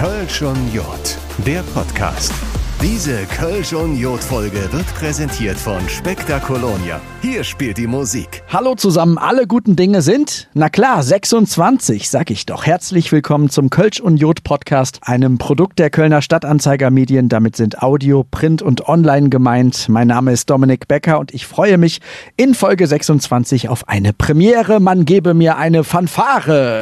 [0.00, 2.32] Kölsch und Jod, der Podcast.
[2.80, 7.02] Diese Kölsch und Jod-Folge wird präsentiert von Spektakolonia.
[7.20, 8.42] Hier spielt die Musik.
[8.48, 12.64] Hallo zusammen, alle guten Dinge sind, na klar, 26, sag ich doch.
[12.64, 17.28] Herzlich willkommen zum Kölsch und Jod Podcast, einem Produkt der Kölner Stadtanzeiger Medien.
[17.28, 19.90] Damit sind Audio, Print und Online gemeint.
[19.90, 22.00] Mein Name ist Dominik Becker und ich freue mich
[22.38, 24.80] in Folge 26 auf eine Premiere.
[24.80, 26.80] Man gebe mir eine Fanfare.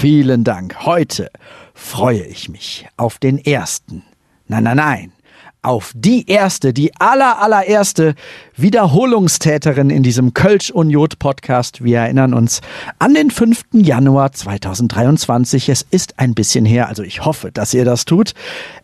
[0.00, 0.86] Vielen Dank.
[0.86, 1.28] Heute
[1.74, 4.04] freue ich mich auf den ersten.
[4.46, 5.12] Nein, nein, nein.
[5.60, 8.14] Auf die erste, die aller, allererste
[8.56, 11.82] Wiederholungstäterin in diesem Kölsch und Jod Podcast.
[11.82, 12.60] Wir erinnern uns
[13.00, 13.64] an den 5.
[13.72, 15.68] Januar 2023.
[15.68, 18.34] Es ist ein bisschen her, also ich hoffe, dass ihr das tut.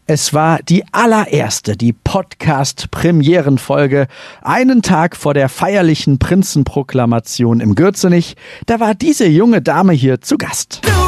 [0.07, 4.09] Es war die allererste, die Podcast-Premierenfolge,
[4.43, 8.35] einen Tag vor der feierlichen Prinzenproklamation im Gürzenich.
[8.67, 10.81] Da war diese junge Dame hier zu Gast.
[10.83, 11.04] Du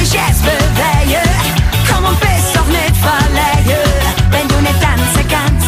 [0.00, 1.28] dich jetzt bewegen,
[1.90, 3.82] komm und bist doch nicht verlegen,
[4.30, 5.66] wenn du nicht tanzen kannst,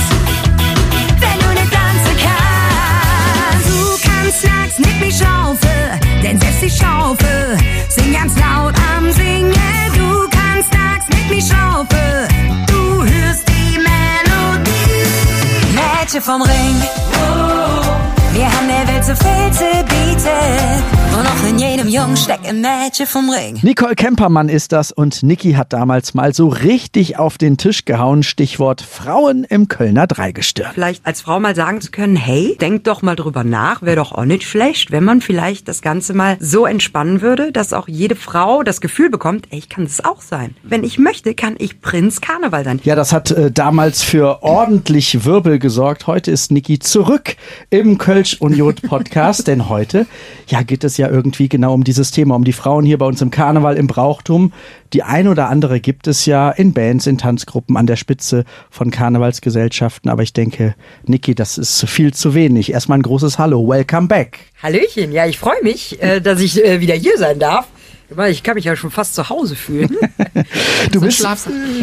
[1.21, 3.69] wenn du nicht tanzen kannst.
[3.69, 7.59] Du kannst nachts nicht mehr schaufeln, denn selbst die Schaufel
[7.89, 9.53] sing ganz laut am Singen.
[9.95, 15.07] Du kannst nachts nicht mehr schaufeln, du hörst die Melodie.
[15.75, 16.83] Mädchen vom Ring,
[18.35, 21.03] wir haben der Welt so viel zu bieten.
[21.15, 23.59] Und auch in jedem Jungen steckt ein Mädchen vom Ring.
[23.61, 28.23] Nicole Kempermann ist das und Niki hat damals mal so richtig auf den Tisch gehauen.
[28.23, 30.71] Stichwort Frauen im Kölner Dreigestirn.
[30.73, 34.13] vielleicht als Frau mal sagen zu können, hey, denk doch mal drüber nach, wäre doch
[34.13, 38.17] auch nicht schlecht, wenn man vielleicht das Ganze mal so entspannen würde, dass auch jede
[38.17, 40.57] Frau das Gefühl bekommt, ey, ich kann das auch sein.
[40.63, 42.81] Wenn ich möchte, kann ich Prinz Karneval sein.
[42.85, 46.07] Ja, das hat äh, damals für ordentlich Wirbel gesorgt.
[46.07, 47.37] Heute ist Niki zurück
[47.69, 50.07] im Kölsch Union Podcast, denn heute
[50.47, 53.21] ja geht es ja irgendwie genau um dieses Thema, um die Frauen hier bei uns
[53.21, 54.53] im Karneval im Brauchtum.
[54.93, 58.93] Die ein oder andere gibt es ja in Bands, in Tanzgruppen an der Spitze von
[58.93, 62.73] Karnevalsgesellschaften, aber ich denke, Niki, das ist viel zu wenig.
[62.73, 64.39] Erstmal ein großes Hallo, welcome back.
[64.63, 67.67] Hallöchen, ja, ich freue mich, äh, dass ich äh, wieder hier sein darf.
[68.17, 69.97] Weil Ich kann mich ja schon fast zu Hause fühlen.
[70.91, 71.25] Du bist,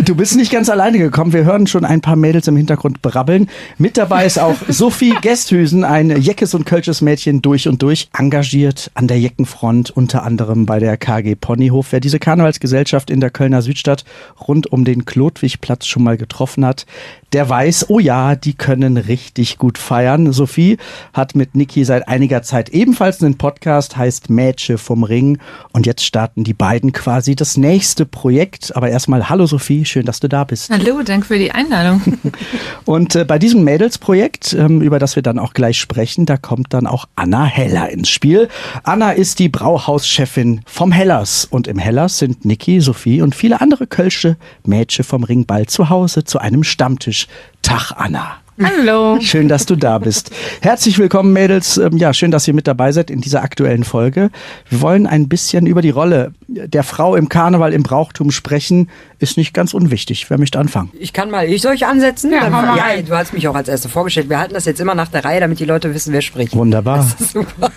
[0.04, 1.32] du bist nicht ganz alleine gekommen.
[1.34, 3.50] Wir hören schon ein paar Mädels im Hintergrund brabbeln.
[3.78, 8.92] Mit dabei ist auch Sophie Gesthüsen, ein Jeckes und Kölsches Mädchen durch und durch, engagiert
[8.96, 11.92] an der Jeckenfront, unter anderem bei der KG Ponyhof.
[11.92, 14.04] Wer diese Karnevalsgesellschaft in der Kölner Südstadt
[14.48, 16.86] rund um den Klotwigplatz schon mal getroffen hat,
[17.34, 20.34] der weiß, oh ja, die können richtig gut feiern.
[20.34, 20.78] Sophie
[21.14, 25.38] hat mit Niki seit einiger Zeit ebenfalls einen Podcast, heißt Mädche vom Ring.
[25.72, 28.76] Und jetzt starten die beiden quasi das nächste Projekt.
[28.76, 30.70] Aber erstmal, hallo Sophie, schön, dass du da bist.
[30.70, 32.02] Hallo, danke für die Einladung.
[32.86, 36.74] Und äh, bei diesem Mädelsprojekt, ähm, über das wir dann auch gleich sprechen, da kommt
[36.74, 38.50] dann auch Anna Heller ins Spiel.
[38.84, 41.46] Anna ist die Brauhauschefin vom Hellers.
[41.46, 45.90] Und im Hellers sind Niki, Sophie und viele andere Kölsche Mädchen vom Ring bald zu
[45.90, 47.28] Hause zu einem Stammtisch.
[47.62, 48.38] Tag, Anna.
[48.62, 49.20] Hallo.
[49.22, 50.32] Schön, dass du da bist.
[50.62, 51.78] Herzlich willkommen, Mädels.
[51.78, 54.30] Ähm, Ja, schön, dass ihr mit dabei seid in dieser aktuellen Folge.
[54.70, 58.90] Wir wollen ein bisschen über die Rolle der Frau im Karneval, im Brauchtum sprechen.
[59.20, 60.30] Ist nicht ganz unwichtig.
[60.30, 60.92] Wer möchte anfangen?
[61.00, 62.32] Ich kann mal, ich soll ich ansetzen?
[62.34, 64.30] Ja, Dann- ja du hast mich auch als Erste vorgestellt.
[64.30, 66.56] Wir halten das jetzt immer nach der Reihe, damit die Leute wissen, wer spricht.
[66.56, 67.08] Wunderbar.
[67.20, 67.72] Super.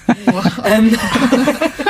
[0.65, 0.97] ähm,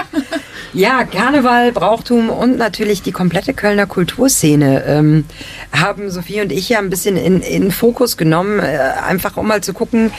[0.75, 5.25] ja, Karneval, Brauchtum und natürlich die komplette Kölner Kulturszene ähm,
[5.71, 9.63] haben Sophie und ich ja ein bisschen in, in Fokus genommen, äh, einfach um mal
[9.63, 10.11] zu gucken,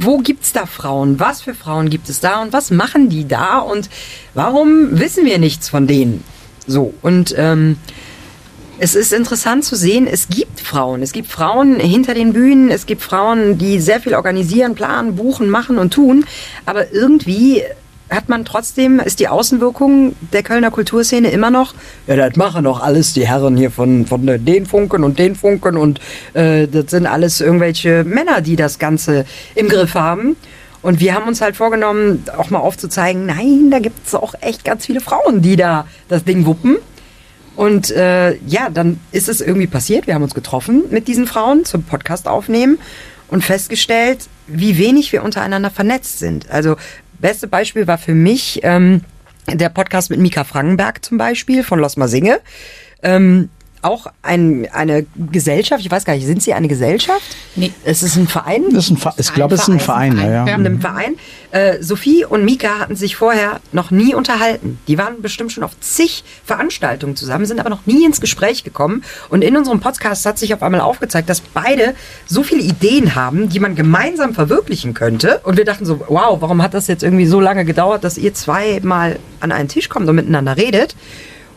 [0.00, 1.20] wo gibt's da Frauen?
[1.20, 3.88] Was für Frauen gibt es da und was machen die da und
[4.34, 6.24] warum wissen wir nichts von denen?
[6.66, 7.76] So, und ähm,
[8.78, 11.02] es ist interessant zu sehen, es gibt Frauen.
[11.02, 15.48] Es gibt Frauen hinter den Bühnen, es gibt Frauen, die sehr viel organisieren, planen, buchen,
[15.48, 16.24] machen und tun.
[16.66, 17.62] Aber irgendwie
[18.10, 21.74] hat man trotzdem, ist die Außenwirkung der Kölner Kulturszene immer noch,
[22.06, 25.76] ja, das machen doch alles die Herren hier von, von den Funken und den Funken
[25.76, 26.00] und
[26.34, 30.36] äh, das sind alles irgendwelche Männer, die das Ganze im Griff haben.
[30.82, 34.66] Und wir haben uns halt vorgenommen, auch mal aufzuzeigen, nein, da gibt es auch echt
[34.66, 36.76] ganz viele Frauen, die da das Ding wuppen.
[37.56, 40.06] Und äh, ja, dann ist es irgendwie passiert.
[40.06, 42.78] Wir haben uns getroffen mit diesen Frauen zum Podcast aufnehmen
[43.28, 46.50] und festgestellt, wie wenig wir untereinander vernetzt sind.
[46.50, 46.76] Also
[47.24, 49.00] beste Beispiel war für mich ähm,
[49.50, 52.38] der Podcast mit Mika Frankenberg zum Beispiel von Los Mal Singe.
[53.02, 53.48] Ähm,
[53.84, 55.84] auch ein, eine Gesellschaft.
[55.84, 57.22] Ich weiß gar nicht, sind Sie eine Gesellschaft?
[57.56, 57.72] Nee.
[57.84, 58.64] Es ist ein Verein.
[58.72, 60.16] Das ist ein Ver- ich glaube, es ist ein Verein.
[60.16, 60.30] Ja, ja.
[60.46, 60.54] Ja.
[60.54, 61.16] in einem Verein.
[61.50, 64.78] Äh, Sophie und Mika hatten sich vorher noch nie unterhalten.
[64.88, 69.04] Die waren bestimmt schon auf zig Veranstaltungen zusammen, sind aber noch nie ins Gespräch gekommen.
[69.28, 71.94] Und in unserem Podcast hat sich auf einmal aufgezeigt, dass beide
[72.26, 75.40] so viele Ideen haben, die man gemeinsam verwirklichen könnte.
[75.44, 78.34] Und wir dachten so, wow, warum hat das jetzt irgendwie so lange gedauert, dass ihr
[78.34, 80.96] zwei mal an einen Tisch kommt und miteinander redet?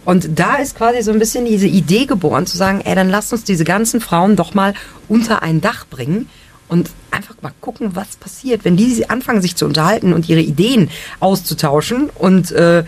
[0.08, 3.34] Und da ist quasi so ein bisschen diese Idee geboren, zu sagen, ey, dann lasst
[3.34, 4.74] uns diese ganzen Frauen doch mal
[5.10, 6.30] unter ein Dach bringen
[6.70, 10.90] und einfach mal gucken, was passiert, wenn die anfangen, sich zu unterhalten und ihre Ideen
[11.20, 12.86] auszutauschen und äh,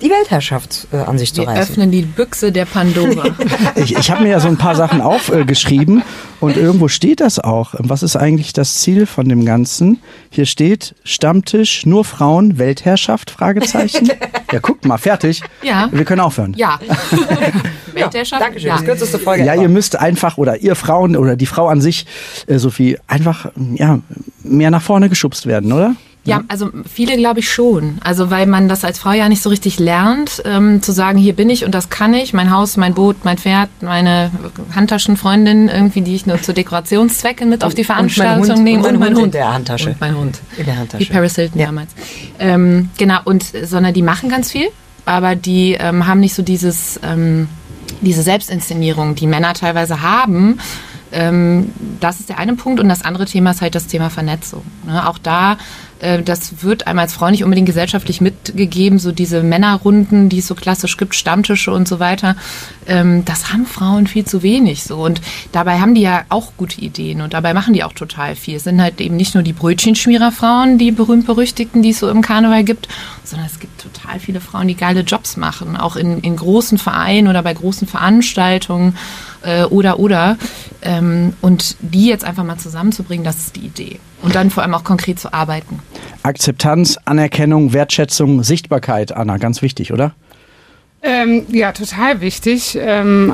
[0.00, 1.62] die Weltherrschaft äh, an sich zu Wir reißen.
[1.74, 3.24] öffnen die Büchse der Pandora.
[3.76, 6.02] Ich, ich habe mir ja so ein paar Sachen aufgeschrieben
[6.40, 7.74] und irgendwo steht das auch.
[7.78, 9.98] Was ist eigentlich das Ziel von dem Ganzen?
[10.30, 14.10] Hier steht Stammtisch, nur Frauen, Weltherrschaft, Fragezeichen.
[14.50, 15.42] Ja, guck mal, fertig.
[15.62, 15.90] Ja.
[15.92, 16.54] Wir können aufhören.
[16.56, 16.80] ja.
[17.92, 18.40] Weltherrschaft?
[18.42, 18.76] Dankeschön, Ja.
[18.76, 19.44] das kürzeste Folge.
[19.44, 22.06] Ja, ihr müsst einfach, oder ihr Frauen oder die Frau an sich,
[22.46, 23.98] äh, Sophie, einfach ja,
[24.42, 25.94] mehr nach vorne geschubst werden, oder?
[26.24, 27.96] Ja, also viele glaube ich schon.
[28.04, 31.32] Also weil man das als Frau ja nicht so richtig lernt, ähm, zu sagen, hier
[31.34, 34.30] bin ich und das kann ich, mein Haus, mein Boot, mein Pferd, meine
[34.74, 38.98] Handtaschenfreundin irgendwie, die ich nur zu Dekorationszwecken mit auf die Und Veranstaltung Hund- nehme und
[38.98, 39.90] mein Hund in der Handtasche.
[39.90, 40.40] Und mein Hund.
[40.58, 41.04] In der Handtasche.
[41.04, 41.66] Wie Paris Hilton Ja.
[41.66, 41.90] damals.
[42.38, 44.68] Ähm, genau, und sondern die machen ganz viel,
[45.06, 47.48] aber die ähm, haben nicht so dieses, ähm,
[48.02, 50.58] diese Selbstinszenierung, die Männer teilweise haben.
[51.12, 52.80] Ähm, das ist der eine Punkt.
[52.80, 54.62] Und das andere Thema ist halt das Thema Vernetzung.
[54.86, 55.08] Ne?
[55.08, 55.56] Auch da,
[56.00, 60.46] äh, das wird einem als Frau nicht unbedingt gesellschaftlich mitgegeben, so diese Männerrunden, die es
[60.46, 62.36] so klassisch gibt, Stammtische und so weiter.
[62.86, 64.96] Ähm, das haben Frauen viel zu wenig so.
[64.96, 65.20] Und
[65.52, 68.56] dabei haben die ja auch gute Ideen und dabei machen die auch total viel.
[68.56, 72.64] Es sind halt eben nicht nur die Brötchenschmiererfrauen, die berühmt-berüchtigten, die es so im Karneval
[72.64, 72.88] gibt,
[73.24, 77.28] sondern es gibt total viele Frauen, die geile Jobs machen, auch in, in großen Vereinen
[77.28, 78.96] oder bei großen Veranstaltungen
[79.42, 80.36] äh, oder oder.
[80.80, 84.00] Ähm, und die jetzt einfach mal zusammenzubringen, das ist die Idee.
[84.22, 85.80] Und dann vor allem auch konkret zu arbeiten.
[86.22, 90.12] Akzeptanz, Anerkennung, Wertschätzung, Sichtbarkeit, Anna, ganz wichtig, oder?
[91.00, 92.76] Ähm, ja, total wichtig.
[92.80, 93.32] Ähm,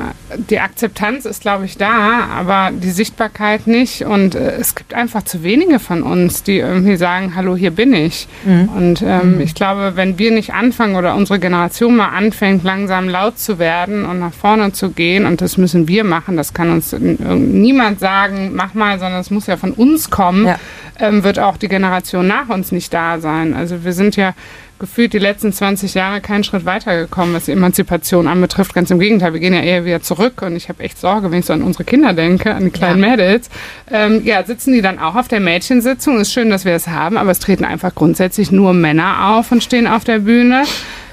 [0.49, 4.03] die Akzeptanz ist, glaube ich, da, aber die Sichtbarkeit nicht.
[4.03, 7.91] Und äh, es gibt einfach zu wenige von uns, die irgendwie sagen, hallo, hier bin
[7.93, 8.27] ich.
[8.45, 13.39] Und ähm, ich glaube, wenn wir nicht anfangen oder unsere Generation mal anfängt, langsam laut
[13.39, 16.93] zu werden und nach vorne zu gehen, und das müssen wir machen, das kann uns
[16.93, 17.17] n-
[17.61, 20.59] niemand sagen, mach mal, sondern es muss ja von uns kommen, Ja.
[20.99, 23.55] ähm, wird auch die Generation nach uns nicht da sein.
[23.55, 24.33] Also wir sind ja
[24.79, 28.73] gefühlt die letzten 20 Jahre keinen Schritt weitergekommen, was die Emanzipation anbetrifft.
[28.73, 31.39] Ganz im Gegenteil, wir gehen ja eher wieder zurück und ich habe echt Sorge, wenn
[31.39, 33.09] ich so an unsere Kinder denke, an die kleinen Ja.
[33.09, 33.49] Mädels.
[33.91, 36.19] Ähm, ja, sitzen die dann auch auf der Mädchensitzung?
[36.19, 39.63] Ist schön, dass wir es haben, aber es treten einfach grundsätzlich nur Männer auf und
[39.63, 40.63] stehen auf der Bühne.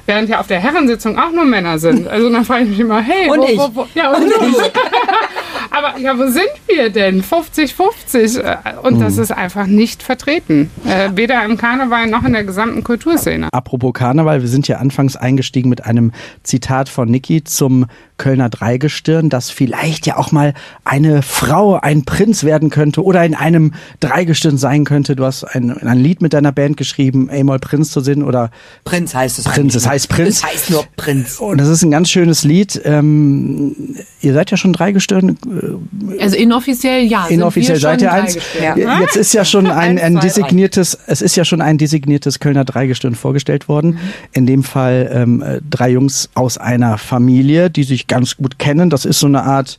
[0.05, 2.08] Während ja auf der Herrensitzung auch nur Männer sind.
[2.08, 3.56] Also dann frage ich mich immer, hey, Und wo, ich.
[3.56, 4.31] Wo, wo, ja, und, du.
[5.73, 7.23] Aber ja, wo sind wir denn?
[7.23, 8.41] 50-50.
[8.41, 10.71] Äh, Und das ist einfach nicht vertreten.
[10.85, 13.49] Äh, weder im Karneval noch in der gesamten Kulturszene.
[13.53, 17.87] Apropos Karneval, wir sind ja anfangs eingestiegen mit einem Zitat von Niki zum
[18.19, 20.55] Kölner Dreigestirn, dass vielleicht ja auch mal
[20.85, 25.17] eine Frau ein Prinz werden könnte oder in einem Dreigestirn sein könnte.
[25.17, 28.51] Du hast ein, ein Lied mit deiner Band geschrieben, Amol Prinz zu singen oder
[28.85, 29.45] Prinz heißt es.
[29.47, 29.93] Prinz, es nur.
[29.93, 30.37] heißt Prinz.
[30.37, 31.41] Es heißt nur Prinz.
[31.41, 32.81] Und das ist ein ganz schönes Lied.
[32.85, 33.75] Ähm,
[34.21, 35.37] ihr seid ja schon Dreigestirn.
[35.62, 37.25] Äh, Also inoffiziell ja.
[37.26, 38.38] sind Inoffiziell wir seid schon ihr eins.
[38.61, 39.00] Ja.
[39.00, 43.14] Jetzt ist ja schon ein, ein designiertes, es ist ja schon ein designiertes Kölner Dreigestirn
[43.14, 43.99] vorgestellt worden.
[44.32, 48.91] In dem Fall ähm, äh, drei Jungs aus einer Familie, die sich ganz gut kennen.
[48.91, 49.79] Das ist so eine Art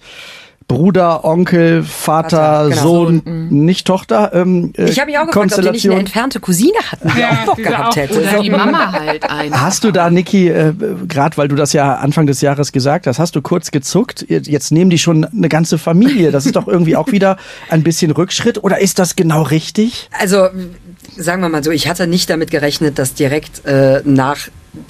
[0.67, 2.81] Bruder, Onkel, Vater, Vater, genau.
[2.81, 4.31] Sohn, nicht Tochter.
[4.33, 7.19] Ähm, äh, Ich habe mich auch gefragt, ob die nicht eine entfernte Cousine hatten, die
[7.19, 7.95] Ja, auch Bock gehabt auch.
[7.95, 8.19] hätte.
[8.21, 9.59] Oder die Mama halt ein.
[9.61, 10.73] Hast du da, Niki, äh,
[11.07, 14.25] gerade weil du das ja Anfang des Jahres gesagt hast, hast du kurz gezuckt?
[14.29, 16.31] Jetzt nehmen die schon eine ganze Familie.
[16.31, 17.37] Das ist doch irgendwie auch wieder
[17.69, 18.63] ein bisschen Rückschritt.
[18.63, 20.09] Oder ist das genau richtig?
[20.19, 20.47] Also
[21.17, 24.37] sagen wir mal so, ich hatte nicht damit gerechnet, dass direkt äh, nach,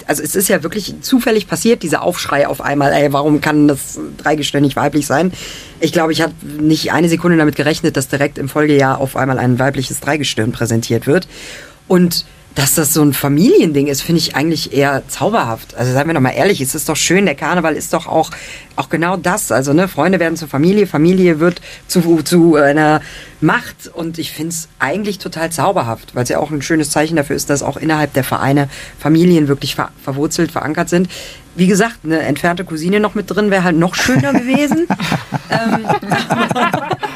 [0.06, 3.98] also es ist ja wirklich zufällig passiert, dieser Aufschrei auf einmal, ey, warum kann das
[4.16, 5.32] Dreigestirn nicht weiblich sein?
[5.80, 9.38] Ich glaube, ich habe nicht eine Sekunde damit gerechnet, dass direkt im Folgejahr auf einmal
[9.38, 11.28] ein weibliches Dreigestirn präsentiert wird.
[11.86, 15.74] Und dass das so ein Familiending ist, finde ich eigentlich eher zauberhaft.
[15.74, 18.30] Also seien wir doch mal ehrlich, es ist doch schön, der Karneval ist doch auch,
[18.76, 19.50] auch genau das.
[19.50, 23.00] Also ne, Freunde werden zur Familie, Familie wird zu, zu einer
[23.40, 27.16] Macht und ich finde es eigentlich total zauberhaft, weil es ja auch ein schönes Zeichen
[27.16, 28.68] dafür ist, dass auch innerhalb der Vereine
[28.98, 31.08] Familien wirklich ver verwurzelt, verankert sind.
[31.56, 34.86] Wie gesagt, eine entfernte Cousine noch mit drin wäre halt noch schöner gewesen.
[35.50, 35.86] ähm,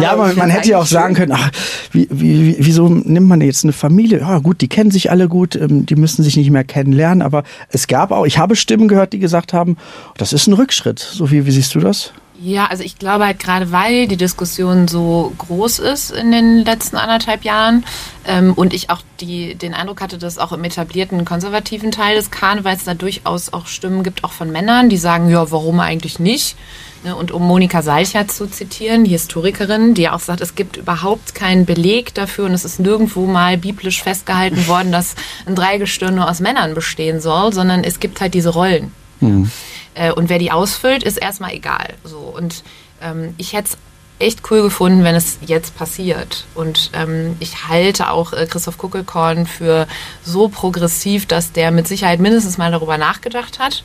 [0.00, 1.50] Ja, Aber man, hätte ja auch sagen können, ach,
[1.92, 4.20] wie, wie, wie- wieso nimmt man jetzt eine Familie?
[4.20, 7.42] Ja gut, die kennen sich alle gut, ähm, die müssen sich nicht mehr kennenlernen, aber
[7.70, 9.76] es gab auch, ich habe Stimmen gehört, die gesagt haben,
[10.16, 10.98] das ist ein Rückschritt.
[10.98, 12.12] Sophie, wie siehst du das?
[12.42, 16.96] Ja, also ich glaube halt gerade, weil die Diskussion so groß ist in den letzten
[16.96, 17.84] anderthalb Jahren
[18.26, 22.30] ähm, und ich auch die, den Eindruck hatte, dass auch im etablierten konservativen Teil des
[22.30, 26.56] Karnevals da durchaus auch Stimmen gibt, auch von Männern, die sagen, ja, warum eigentlich nicht?
[27.04, 31.34] Ne, Und um Monika Salcher zu zitieren, die Historikerin, die auch sagt, es gibt überhaupt
[31.34, 36.30] keinen Beleg dafür und es ist nirgendwo mal biblisch festgehalten worden, dass ein Dreigestirn nur
[36.30, 38.92] aus Männern bestehen soll, sondern es gibt halt diese Rollen.
[39.94, 41.94] Äh, und wer die ausfüllt, ist erstmal egal.
[42.04, 42.18] So.
[42.18, 42.62] Und
[43.02, 43.78] ähm, ich hätte es
[44.20, 46.44] echt cool gefunden, wenn es jetzt passiert.
[46.54, 49.88] Und ähm, ich halte auch äh, Christoph Kuckelkorn für
[50.22, 53.82] so progressiv, dass der mit Sicherheit mindestens mal darüber nachgedacht hat.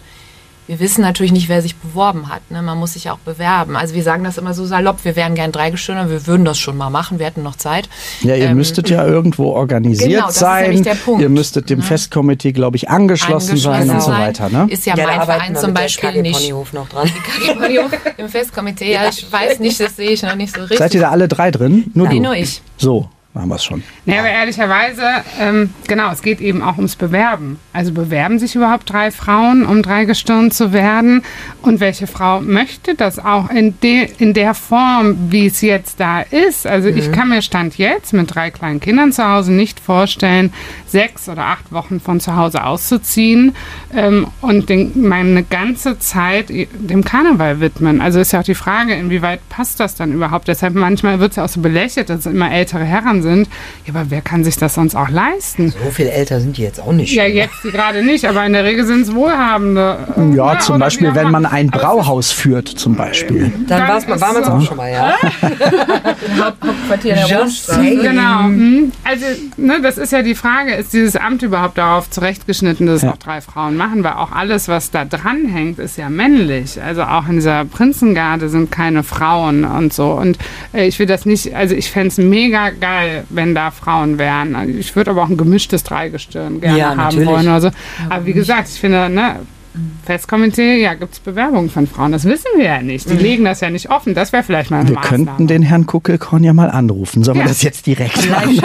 [0.67, 2.49] Wir wissen natürlich nicht, wer sich beworben hat.
[2.49, 2.61] Ne?
[2.63, 3.75] Man muss sich ja auch bewerben.
[3.75, 6.75] Also wir sagen das immer so salopp, wir wären gern Dreigestirner, wir würden das schon
[6.75, 7.87] mal machen, wir hätten noch Zeit.
[8.21, 10.81] Ja, ihr Ähm, müsstet ja irgendwo organisiert genau, das ist sein.
[10.83, 11.85] der Punkt, ihr müsstet dem ne?
[11.85, 14.49] Festkomitee, glaube ich, angeschlossen, sein und so weiter.
[14.49, 14.65] Ne?
[14.69, 16.33] Ist ja, Ja, mein Verein zum der Beispiel KG nicht.
[16.39, 17.11] Ponyhof noch dran.
[18.17, 20.79] Im Festkomitee, ja, ich weiß nicht, das sehe ich noch nicht so richtig.
[20.79, 21.91] Seid ihr da alle drei drin?
[21.93, 22.23] Nur Nee, du?
[22.23, 22.61] nur ich.
[22.77, 23.09] So,
[23.41, 23.83] haben wir es schon.
[24.05, 25.03] Nee, aber ehrlicherweise,
[25.39, 27.59] ähm, genau, es geht eben auch ums Bewerben.
[27.73, 31.23] Also bewerben sich überhaupt drei Frauen, um dreigestirn zu werden?
[31.61, 36.21] Und welche Frau möchte das auch in, de, in der Form, wie es jetzt da
[36.21, 36.65] ist?
[36.65, 40.53] Also ich kann mir Stand jetzt mit drei kleinen Kindern zu Hause nicht vorstellen,
[40.87, 43.55] sechs oder acht Wochen von zu Hause auszuziehen
[43.93, 47.99] ähm, und den, meine ganze Zeit dem Karneval widmen.
[47.99, 50.47] Also ist ja auch die Frage, inwieweit passt das dann überhaupt?
[50.47, 53.49] Deshalb manchmal wird es ja auch so belächelt, dass es immer ältere Herren sind.
[53.85, 55.71] Ja, aber wer kann sich das sonst auch leisten?
[55.83, 57.13] So viel älter sind die jetzt auch nicht.
[57.13, 59.97] Ja, jetzt die gerade nicht, aber in der Regel sind es Wohlhabende.
[60.17, 63.51] äh, Ja, ne, zum Beispiel, wenn man ein Brauhaus führt, zum Beispiel.
[63.67, 64.53] Dann, Dann war's, waren wir es so.
[64.53, 65.15] auch schon mal, ja.
[66.39, 67.15] Hauptquartier
[67.47, 68.01] saying.
[68.01, 68.43] Genau.
[68.43, 68.91] mhm.
[69.03, 69.25] Also,
[69.57, 73.11] ne, das ist ja die Frage, ist dieses Amt überhaupt darauf zurechtgeschnitten, dass es Ja.
[73.13, 74.03] auch drei Frauen machen?
[74.03, 76.81] Weil auch alles, was da dranhängt, ist ja männlich.
[76.81, 80.11] Also auch in dieser Prinzengarde sind keine Frauen und so.
[80.11, 80.37] Und
[80.73, 84.55] äh, ich will das nicht, also ich fände es mega geil, wenn da Frauen wären.
[84.55, 87.27] Also Ich würde aber auch ein gemischtes Dreigestirn gerne Ja, haben natürlich.
[87.27, 87.69] wollen oder so.
[88.09, 89.37] Aber wie gesagt, ich finde, ne,
[90.05, 92.13] Festkomitee, ja, gibt es Bewerbungen von Frauen.
[92.13, 93.09] Das wissen wir ja nicht.
[93.09, 94.13] Die legen das ja nicht offen.
[94.13, 95.25] Das wäre vielleicht mal eine Wir Maßnahme.
[95.25, 97.23] könnten den Herrn Kuckelkorn ja mal anrufen.
[97.25, 97.49] Sollen wir Ja.
[97.49, 98.55] das jetzt direkt machen?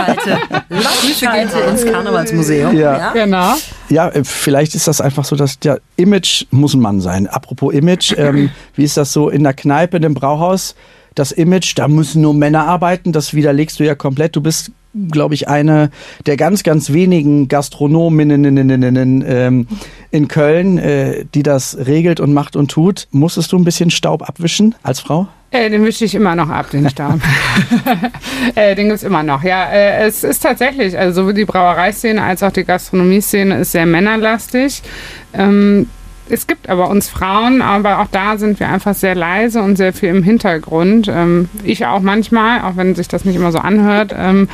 [0.68, 2.76] Live-Schalte ins Karnevalsmuseum.
[2.76, 3.10] Ja.
[3.12, 3.54] Genau.
[3.88, 7.26] Ja, äh, vielleicht ist das einfach so, dass der Image muss ein Mann sein.
[7.26, 10.74] Apropos Image, ähm, wie ist das so in der Kneipe, in dem Brauhaus?
[11.20, 14.36] Das Image, da müssen nur Männer arbeiten, das widerlegst du ja komplett.
[14.36, 14.72] Du bist,
[15.10, 15.90] glaube ich, eine
[16.24, 19.66] der ganz, ganz wenigen Gastronominnen ähm,
[20.10, 23.06] in Köln, äh, die das regelt und macht und tut.
[23.10, 25.28] Musstest du ein bisschen Staub abwischen als Frau?
[25.50, 27.20] Äh, den wische ich immer noch ab, den Staub.
[28.54, 29.42] äh, den gibt's immer noch.
[29.42, 33.84] Ja, äh, es ist tatsächlich, also sowohl die Brauereiszene als auch die Gastronomieszene ist sehr
[33.84, 34.80] männerlastig.
[35.34, 35.86] Ähm,
[36.30, 39.92] es gibt aber uns Frauen, aber auch da sind wir einfach sehr leise und sehr
[39.92, 41.08] viel im Hintergrund.
[41.08, 44.14] Ähm, ich auch manchmal, auch wenn sich das nicht immer so anhört.
[44.16, 44.48] Ähm,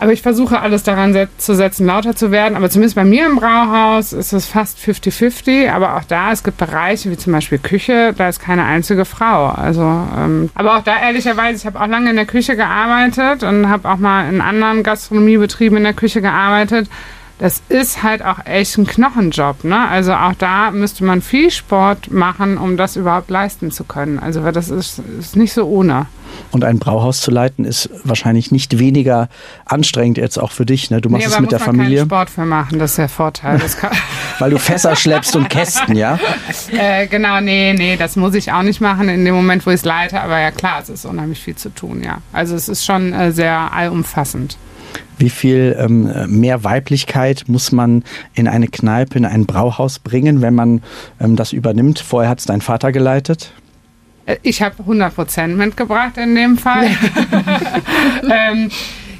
[0.00, 2.56] aber ich versuche alles daran zu setzen, lauter zu werden.
[2.56, 5.70] Aber zumindest bei mir im Brauhaus ist es fast 50-50.
[5.70, 9.46] Aber auch da, es gibt Bereiche wie zum Beispiel Küche, da ist keine einzige Frau.
[9.46, 13.68] Also, ähm, aber auch da ehrlicherweise, ich habe auch lange in der Küche gearbeitet und
[13.68, 16.88] habe auch mal in anderen Gastronomiebetrieben in der Küche gearbeitet.
[17.38, 19.88] Das ist halt auch echt ein Knochenjob, ne?
[19.88, 24.20] Also auch da müsste man viel Sport machen, um das überhaupt leisten zu können.
[24.20, 26.06] Also weil das ist, ist nicht so ohne.
[26.52, 29.28] Und ein Brauhaus zu leiten ist wahrscheinlich nicht weniger
[29.64, 30.90] anstrengend jetzt auch für dich.
[30.90, 31.00] Ne?
[31.00, 33.08] Du machst Nee, es mit der man Familie, keinen Sport für machen, das ist der
[33.08, 33.60] Vorteil.
[34.38, 36.18] Weil du Fässer schleppst und Kästen, ja?
[36.72, 39.76] Äh, genau, nee, nee, das muss ich auch nicht machen in dem Moment, wo ich
[39.76, 40.20] es leite.
[40.20, 42.18] Aber ja klar, es ist unheimlich viel zu tun, ja.
[42.32, 44.56] Also es ist schon äh, sehr allumfassend.
[45.18, 46.10] Wie viel ähm,
[46.40, 50.82] mehr Weiblichkeit muss man in eine Kneipe, in ein Brauhaus bringen, wenn man
[51.20, 52.00] ähm, das übernimmt?
[52.00, 53.52] Vorher hat es dein Vater geleitet.
[54.26, 56.88] Äh, Ich habe 100% mitgebracht in dem Fall.
[58.30, 58.70] ähm,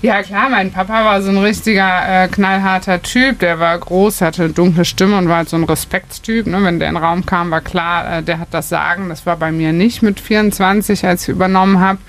[0.05, 3.39] ja klar, mein Papa war so ein richtiger äh, knallharter Typ.
[3.39, 6.47] Der war groß, hatte eine dunkle Stimme und war halt so ein Respektstyp.
[6.47, 6.63] Ne?
[6.63, 9.09] Wenn der in den Raum kam, war klar, äh, der hat das Sagen.
[9.09, 12.01] Das war bei mir nicht mit 24, als ich übernommen habe.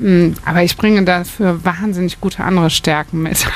[0.00, 3.46] Mm, Aber ich bringe dafür wahnsinnig gute andere Stärken mit,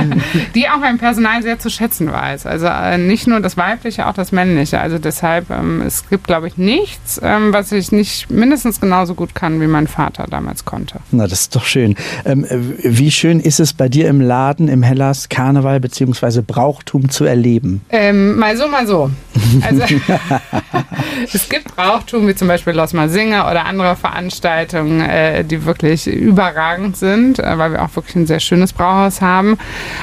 [0.54, 2.44] die auch mein Personal sehr zu schätzen weiß.
[2.46, 4.80] Also äh, nicht nur das Weibliche, auch das Männliche.
[4.80, 9.34] Also deshalb, ähm, es gibt, glaube ich, nichts, ähm, was ich nicht mindestens genauso gut
[9.34, 10.98] kann, wie mein Vater damals konnte.
[11.12, 11.94] Na, das ist doch schön.
[12.24, 16.42] Ähm, äh, wie schön ist es bei dir im Laden, im Hellas, Karneval bzw.
[16.44, 17.82] Brauchtum zu erleben?
[17.90, 19.10] Ähm, mal so, mal so.
[19.62, 19.82] Also
[21.32, 25.91] es gibt Brauchtum, wie zum Beispiel Los Mal Singe oder andere Veranstaltungen, äh, die wirklich
[25.92, 29.58] wirklich überragend sind, äh, weil wir auch wirklich ein sehr schönes Brauhaus haben.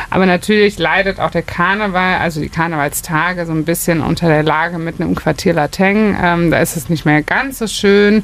[0.10, 4.78] Aber natürlich leidet auch der Karneval, also die Karnevalstage, so ein bisschen unter der Lage
[4.78, 6.18] mitten im Quartier Lateng.
[6.22, 8.24] Ähm, da ist es nicht mehr ganz so schön.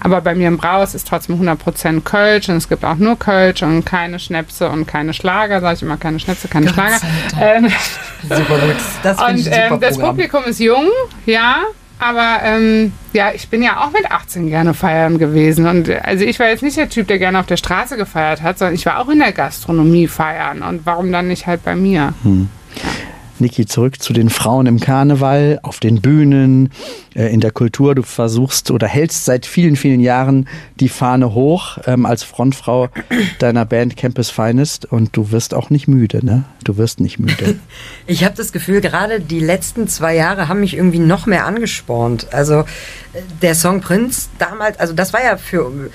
[0.00, 3.62] Aber bei mir im Brauhaus ist trotzdem 100% Kölsch und es gibt auch nur Kölsch
[3.62, 7.00] und keine Schnäpse und keine Schlager, sage ich immer, keine Schnäpse, keine Gott Schlager.
[7.40, 7.68] Ähm,
[8.22, 8.76] Super gut.
[9.02, 9.98] Das und ähm, das.
[9.98, 10.86] Publikum ist jung,
[11.26, 11.62] ja,
[11.98, 15.66] aber ähm, ja, ich bin ja auch mit 18 gerne feiern gewesen.
[15.66, 18.58] Und also ich war jetzt nicht der Typ, der gerne auf der Straße gefeiert hat,
[18.58, 20.62] sondern ich war auch in der Gastronomie feiern.
[20.62, 22.14] Und warum dann nicht halt bei mir?
[23.40, 26.70] Niki, zurück zu den Frauen im Karneval, auf den Bühnen,
[27.14, 27.94] äh, in der Kultur.
[27.94, 30.48] Du versuchst oder hältst seit vielen, vielen Jahren
[30.80, 32.88] die Fahne hoch ähm, als Frontfrau
[33.38, 36.44] deiner Band Campus Finest und du wirst auch nicht müde, ne?
[36.64, 37.58] Du wirst nicht müde.
[38.06, 42.28] Ich habe das Gefühl, gerade die letzten zwei Jahre haben mich irgendwie noch mehr angespornt.
[42.32, 42.64] Also äh,
[43.42, 45.90] der Song Prinz damals, also das war ja für.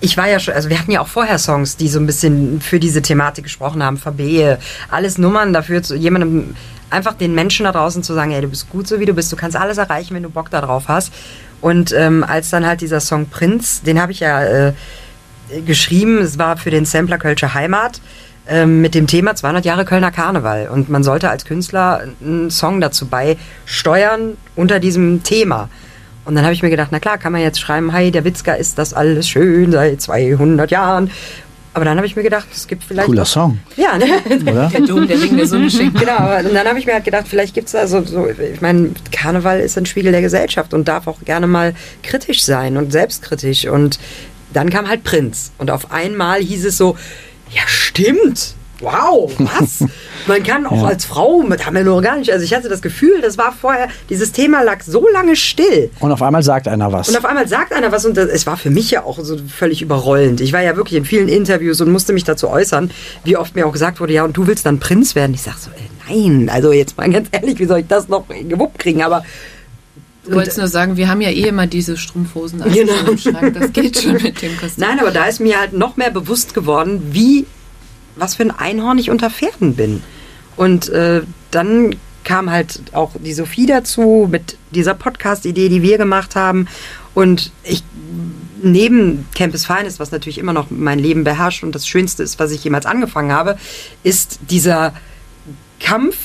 [0.00, 2.60] Ich war ja schon, also wir hatten ja auch vorher Songs, die so ein bisschen
[2.60, 4.58] für diese Thematik gesprochen haben, Verbehe,
[4.90, 6.54] alles Nummern dafür, zu jemandem
[6.90, 9.32] einfach den Menschen da draußen zu sagen, hey, du bist gut so wie du bist,
[9.32, 11.12] du kannst alles erreichen, wenn du Bock da drauf hast.
[11.60, 14.72] Und ähm, als dann halt dieser Song Prinz, den habe ich ja äh,
[15.66, 18.00] geschrieben, es war für den Sampler Kölsche Heimat
[18.48, 20.68] ähm, mit dem Thema 200 Jahre Kölner Karneval.
[20.68, 25.68] Und man sollte als Künstler einen Song dazu beisteuern unter diesem Thema.
[26.28, 28.52] Und dann habe ich mir gedacht, na klar, kann man jetzt schreiben, hey, der Witzka
[28.52, 31.10] ist das alles schön seit 200 Jahren.
[31.72, 33.06] Aber dann habe ich mir gedacht, es gibt vielleicht...
[33.06, 34.04] Cooler Song, Ja, ne?
[34.42, 34.68] oder?
[34.68, 35.98] Der Dom, der Ring der Sonne schenkt.
[35.98, 38.28] Genau, aber- und dann habe ich mir halt gedacht, vielleicht gibt es da so, so,
[38.28, 42.76] ich meine, Karneval ist ein Spiegel der Gesellschaft und darf auch gerne mal kritisch sein
[42.76, 43.64] und selbstkritisch.
[43.66, 43.98] Und
[44.52, 45.52] dann kam halt Prinz.
[45.56, 46.94] Und auf einmal hieß es so,
[47.50, 49.84] ja stimmt, wow, was?
[50.26, 52.82] Man kann auch als Frau, mit haben wir nur gar nicht, also ich hatte das
[52.82, 55.90] Gefühl, das war vorher, dieses Thema lag so lange still.
[56.00, 57.08] Und auf einmal sagt einer was.
[57.08, 59.36] Und auf einmal sagt einer was und das, es war für mich ja auch so
[59.48, 60.40] völlig überrollend.
[60.40, 62.90] Ich war ja wirklich in vielen Interviews und musste mich dazu äußern,
[63.24, 65.34] wie oft mir auch gesagt wurde, ja, und du willst dann Prinz werden.
[65.34, 68.26] Ich sag so, äh, nein, also jetzt mal ganz ehrlich, wie soll ich das noch
[68.28, 69.02] gewuppt kriegen?
[69.02, 69.24] Aber
[70.24, 72.92] Du wolltest nur sagen, wir haben ja eh immer diese Strumpfhosen an Genau.
[73.10, 73.54] im Schrank.
[73.58, 74.84] Das geht schon mit dem Kostüm.
[74.86, 77.46] nein, aber da ist mir halt noch mehr bewusst geworden, wie,
[78.18, 80.02] was für ein Einhorn ich unter Pferden bin.
[80.56, 86.36] Und äh, dann kam halt auch die Sophie dazu mit dieser Podcast-Idee, die wir gemacht
[86.36, 86.68] haben.
[87.14, 87.82] Und ich
[88.62, 92.50] neben Campus Finest, was natürlich immer noch mein Leben beherrscht und das Schönste ist, was
[92.50, 93.56] ich jemals angefangen habe,
[94.02, 94.92] ist dieser
[95.80, 96.16] Kampf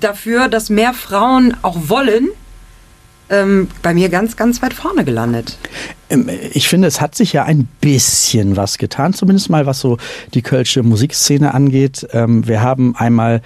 [0.00, 2.28] dafür, dass mehr Frauen auch wollen,
[3.32, 5.56] ähm, bei mir ganz, ganz weit vorne gelandet.
[6.10, 9.96] Ähm, Ich finde, es hat sich ja ein bisschen was getan, zumindest mal was so
[10.34, 12.06] die kölsche Musikszene angeht.
[12.12, 13.42] Ähm, Wir haben einmal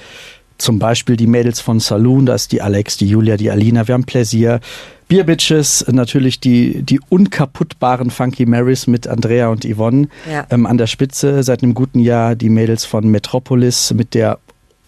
[0.59, 3.95] zum Beispiel die Mädels von Saloon, da ist die Alex, die Julia, die Alina, wir
[3.95, 4.61] haben Pläsier.
[5.09, 10.47] Beer Bitches, natürlich die, die unkaputtbaren Funky Marys mit Andrea und Yvonne Ja.
[10.51, 12.35] ähm, an der Spitze seit einem guten Jahr.
[12.35, 14.39] Die Mädels von Metropolis mit der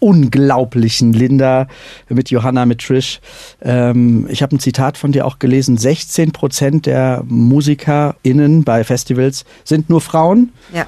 [0.01, 1.69] unglaublichen Linda,
[2.09, 3.21] mit Johanna, mit Trish.
[3.63, 5.77] Ähm, ich habe ein Zitat von dir auch gelesen.
[5.77, 10.53] 16 Prozent der MusikerInnen bei Festivals sind nur Frauen.
[10.73, 10.87] Ja.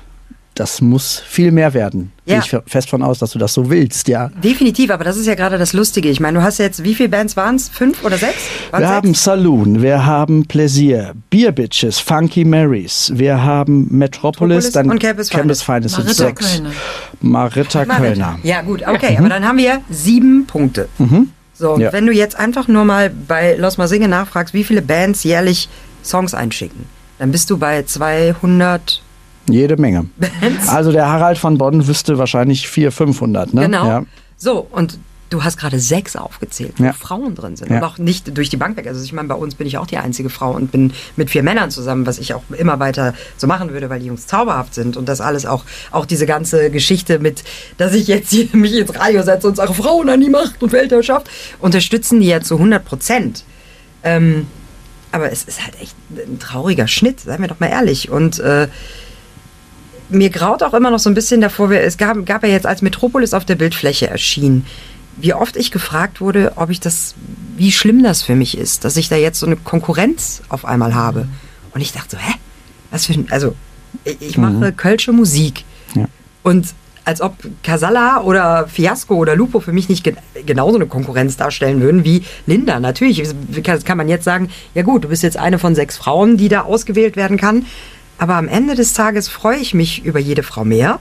[0.61, 2.13] Das muss viel mehr werden.
[2.27, 2.39] Ja.
[2.41, 4.29] Gehe ich fest von aus, dass du das so willst, ja.
[4.45, 6.11] Definitiv, aber das ist ja gerade das Lustige.
[6.11, 7.71] Ich meine, du hast ja jetzt, wie viele Bands waren es?
[7.71, 8.43] Fünf oder sechs?
[8.71, 9.25] Waren's Wir haben sechs?
[9.25, 15.31] Saloon, wir haben Pläsier, Beer Bitches, Funky Marys, wir haben Metropolis, Metropolis dann und Campus
[15.31, 15.65] Finest.
[15.65, 16.53] Finest sind Maritta sechs.
[16.57, 16.71] Kölner.
[17.23, 18.39] Maritta Kölner.
[18.43, 20.91] Ja, gut, okay, aber dann haben wir sieben Punkte.
[21.55, 21.91] So, und Ja.
[21.95, 25.71] wenn du jetzt einfach nur mal bei Los Mal Singe nachfragst, wie viele Bands jährlich
[26.05, 26.85] Songs einschicken,
[27.19, 29.01] dann bist du bei 200.
[29.49, 30.07] Jede Menge.
[30.69, 33.63] Also der Harald von Bonn wüsste wahrscheinlich 400, 500, ne?
[33.63, 33.87] Genau.
[33.87, 34.05] Ja.
[34.37, 34.99] So, und
[35.29, 36.93] du hast gerade sechs aufgezählt, wo Ja.
[36.93, 37.71] Frauen drin sind.
[37.71, 37.77] Ja.
[37.79, 38.87] Und auch nicht durch die Bank weg.
[38.89, 41.43] Also ich meine, bei uns bin ich auch die einzige Frau und bin mit vier
[41.45, 44.97] Männern zusammen, was ich auch immer weiter so machen würde, weil die Jungs zauberhaft sind.
[44.97, 47.45] Und das alles auch, auch diese ganze Geschichte mit,
[47.77, 50.73] dass ich jetzt hier mich ins Radio setze und sage, Frauen an die Macht und
[50.73, 53.45] Weltherrschaft, unterstützen die ja zu 100 Prozent.
[54.03, 54.47] Ähm,
[55.13, 58.11] aber es ist halt echt ein trauriger Schnitt, seien wir doch mal ehrlich.
[58.11, 58.69] Und äh,
[60.11, 62.83] mir graut auch immer noch so ein bisschen davor, es gab, gab ja jetzt, als
[62.83, 64.67] Metropolis auf der Bildfläche erschien,
[65.17, 67.15] wie oft ich gefragt wurde, ob ich das,
[67.57, 70.95] wie schlimm das für mich ist, dass ich da jetzt so eine Konkurrenz auf einmal
[70.95, 71.29] habe.
[71.73, 72.35] Und ich dachte so, hä?
[72.91, 73.55] Was für ein, also,
[74.05, 75.65] ich, ich mache kölsche Musik.
[75.95, 76.07] Ja.
[76.43, 76.69] Und
[77.05, 81.81] als ob Casalla oder Fiasco oder Lupo für mich nicht gen genauso eine Konkurrenz darstellen
[81.81, 82.79] würden wie Linda.
[82.79, 83.23] Natürlich
[83.85, 86.63] kann man jetzt sagen, ja gut, du bist jetzt eine von sechs Frauen, die da
[86.63, 87.67] ausgewählt werden kann.
[88.21, 90.99] Aber am Ende des Tages freue ich mich über jede Frau mehr.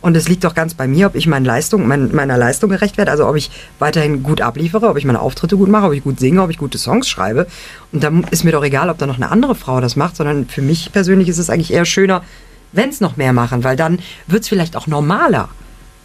[0.00, 2.98] Und es liegt doch ganz bei mir, ob ich meine Leistung, mein, meiner Leistung gerecht
[2.98, 3.12] werde.
[3.12, 6.18] Also ob ich weiterhin gut abliefere, ob ich meine Auftritte gut mache, ob ich gut
[6.18, 7.46] singe, ob ich gute Songs schreibe.
[7.92, 10.48] Und dann ist mir doch egal, ob da noch eine andere Frau das macht, sondern
[10.48, 12.24] für mich persönlich ist es eigentlich eher schöner,
[12.72, 15.50] wenn es noch mehr machen, weil dann wird es vielleicht auch normaler.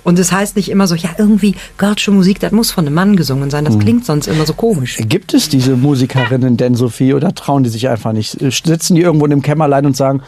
[0.04, 3.16] Und es heißt nicht immer so, ja, irgendwie Girlsche Musik, das muss von einem Mann
[3.16, 3.66] gesungen sein.
[3.66, 4.98] Das klingt sonst immer so komisch.
[5.08, 8.42] Gibt es diese Musikerinnen denn, Sophie, oder trauen die sich einfach nicht?
[8.42, 10.22] Äh, Sitzen die irgendwo in dem Kämmerlein und sagen,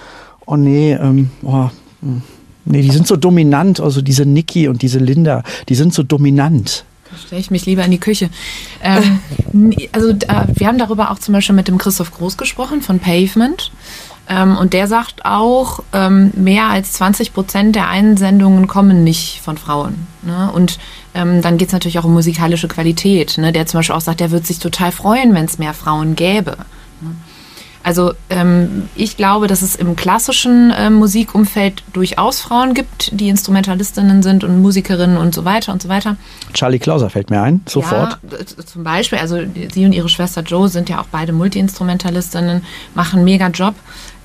[0.46, 1.70] oh nee, ähm, oh,
[2.02, 2.22] hm,
[2.66, 6.86] nee, die sind so dominant, also diese Niki und diese Linda, die sind so dominant.
[7.12, 8.30] Da stelle ich mich lieber in die Küche.
[8.82, 9.20] Ähm,
[9.92, 13.72] also äh, wir haben darüber auch zum Beispiel mit dem Christoph Groß gesprochen von Pavement.
[14.28, 19.58] Ähm, und der sagt auch, ähm, mehr als 20 Prozent der Einsendungen kommen nicht von
[19.58, 20.08] Frauen.
[20.24, 20.52] Ne?
[20.52, 20.80] Und
[21.14, 23.38] ähm, dann geht es natürlich auch um musikalische Qualität.
[23.38, 23.52] Ne?
[23.52, 26.58] Der zum Beispiel auch sagt, der wird sich total freuen, wenn es mehr Frauen gäbe.
[27.02, 27.16] Ne?
[27.86, 34.24] Also ähm, ich glaube, dass es im klassischen äh, Musikumfeld durchaus Frauen gibt, die Instrumentalistinnen
[34.24, 36.18] sind und Musikerinnen und so weiter und so weiter.
[36.56, 38.18] Charlie Klauser fällt mir ein, sofort.
[38.32, 39.38] Ja, zum Beispiel, also
[39.72, 42.64] sie und ihre Schwester Joe sind ja auch beide Multi-Instrumentalistinnen,
[42.96, 43.76] machen einen mega Job.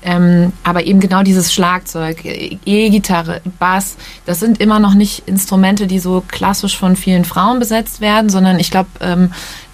[0.03, 5.99] Ähm, aber eben genau dieses Schlagzeug, E-Gitarre, Bass, das sind immer noch nicht Instrumente, die
[5.99, 9.31] so klassisch von vielen Frauen besetzt werden, sondern ich glaube, ähm,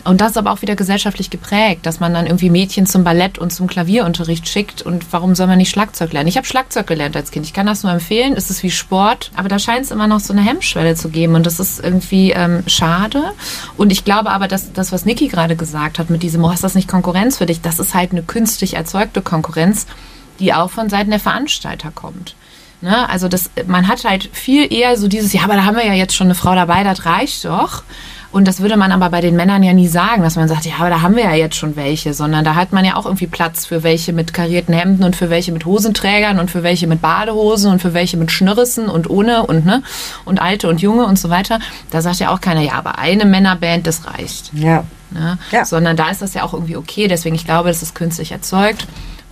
[0.07, 3.37] und das ist aber auch wieder gesellschaftlich geprägt, dass man dann irgendwie Mädchen zum Ballett
[3.37, 4.81] und zum Klavierunterricht schickt.
[4.81, 6.29] Und warum soll man nicht Schlagzeug lernen?
[6.29, 7.45] Ich habe Schlagzeug gelernt als Kind.
[7.45, 8.33] Ich kann das nur empfehlen.
[8.33, 11.35] Es ist wie Sport, aber da scheint es immer noch so eine Hemmschwelle zu geben.
[11.35, 13.33] Und das ist irgendwie ähm, schade.
[13.75, 16.63] Und ich glaube aber, dass das, was Niki gerade gesagt hat, mit diesem, oh, ist
[16.63, 17.59] das nicht Konkurrenz für dich?
[17.59, 19.87] Das ist halt eine künstlich erzeugte Konkurrenz,
[20.39, 22.36] die auch von Seiten der Veranstalter kommt.
[22.82, 23.10] Ne?
[23.10, 25.93] Also das, man hat halt viel eher so dieses, ja, aber da haben wir ja
[25.93, 27.84] jetzt schon eine Frau dabei, das reicht doch.
[28.30, 30.73] Und das würde man aber bei den Männern ja nie sagen, dass man sagt, ja,
[30.80, 33.26] aber da haben wir ja jetzt schon welche, sondern da hat man ja auch irgendwie
[33.26, 37.02] Platz für welche mit karierten Hemden und für welche mit Hosenträgern und für welche mit
[37.02, 39.82] Badehosen und für welche mit Schnürrissen und ohne und ne
[40.26, 41.60] und alte und junge und so weiter.
[41.89, 44.54] Da sagt ja auch keiner, ja, aber eine Männerband, das reicht.
[44.54, 44.84] Ja.
[45.10, 45.38] Ne?
[45.52, 45.63] Ja.
[45.63, 47.08] Sondern da ist das ja auch irgendwie okay.
[47.08, 48.88] Deswegen, ich glaube, das ist künstlich erzeugt.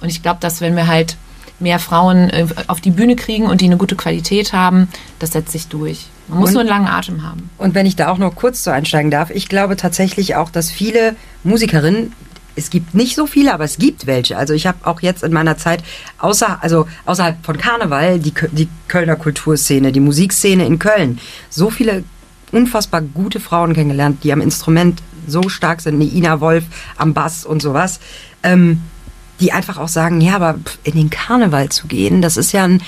[0.05, 1.17] Und ich glaube, dass wenn wir halt
[1.59, 4.87] mehr Frauen äh, auf die Bühne kriegen und die eine gute Qualität haben,
[5.17, 6.05] das setzt sich durch.
[6.27, 7.49] Man muss Und- nur einen langen Atem haben.
[7.57, 10.69] Und wenn ich da auch noch kurz so einsteigen darf, ich glaube tatsächlich auch, dass
[10.69, 12.13] viele Musikerinnen,
[12.55, 14.37] es gibt nicht so viele, aber es gibt welche.
[14.37, 15.83] Also ich habe auch jetzt in meiner Zeit
[16.19, 21.17] außer, also außerhalb von Karneval die, die Kölner Kulturszene, die Musikszene in Köln,
[21.49, 22.03] so viele
[22.51, 26.65] unfassbar gute Frauen kennengelernt, die am Instrument so stark sind, eine Ina Wolf
[26.97, 27.99] am Bass und sowas.
[28.43, 28.81] Ähm,
[29.39, 32.81] die einfach auch sagen, ja, aber in den Karneval zu gehen, das ist ja ein,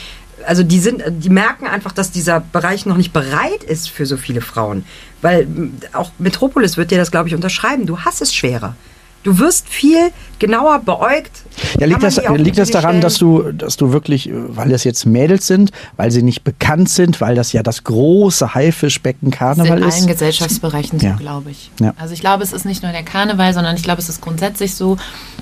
[0.46, 4.18] also die sind, die merken einfach, dass dieser Bereich noch nicht bereit ist für so
[4.18, 4.86] viele Frauen.
[5.22, 5.48] Weil
[5.94, 7.86] auch Metropolis wird dir das, glaube ich, unterschreiben.
[7.86, 8.76] Du hast es schwerer.
[9.24, 11.32] Du wirst viel genauer beäugt.
[11.80, 13.02] Ja, liegt das, liegt das daran, stellen?
[13.02, 17.20] dass du, dass du wirklich, weil das jetzt Mädels sind, weil sie nicht bekannt sind,
[17.22, 19.96] weil das ja das große Haifischbecken Das ist Karneval in ist?
[19.96, 21.14] allen Gesellschaftsbereichen Ja.
[21.14, 21.72] so, glaube ich.
[21.80, 21.94] Ja.
[21.98, 24.76] Also ich glaube, es ist nicht nur der Karneval, sondern ich glaube, es ist grundsätzlich
[24.76, 24.98] so,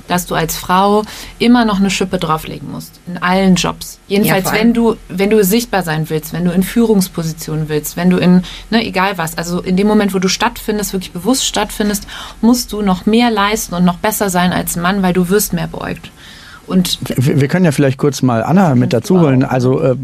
[0.08, 1.04] dass du als Frau
[1.40, 3.00] immer noch eine Schippe drauflegen musst.
[3.08, 4.00] In allen Jobs.
[4.08, 8.10] Jedenfalls, allem- wenn du, wenn du sichtbar sein willst, wenn du in Führungspositionen willst, wenn
[8.10, 12.08] du in, ne, egal was, also in dem Moment, wo du stattfindest, wirklich bewusst stattfindest,
[12.42, 15.52] musst du noch mehr leisten und noch besser sein als ein Mann, weil du wirst
[15.52, 16.12] mehr beäugt.
[16.68, 19.44] Und Wir können ja vielleicht kurz mal Anna mit dazu holen.
[19.44, 19.96] Also äh,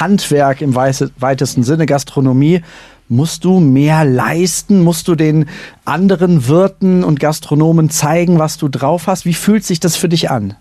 [0.00, 2.62] Handwerk im weitesten Sinne, Gastronomie.
[3.08, 4.82] Musst du mehr leisten?
[4.82, 5.46] Musst du den
[5.84, 9.24] anderen Wirten und Gastronomen zeigen, was du drauf hast?
[9.24, 10.54] Wie fühlt sich das für dich an?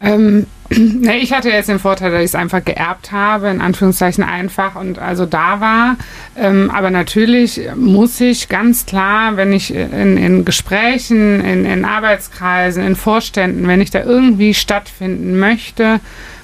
[0.00, 4.24] Ähm, ne, ich hatte jetzt den Vorteil, dass ich es einfach geerbt habe, in Anführungszeichen
[4.24, 5.96] einfach und also da war.
[6.36, 12.84] Ähm, aber natürlich muss ich ganz klar, wenn ich in, in Gesprächen, in, in Arbeitskreisen,
[12.84, 16.00] in Vorständen, wenn ich da irgendwie stattfinden möchte,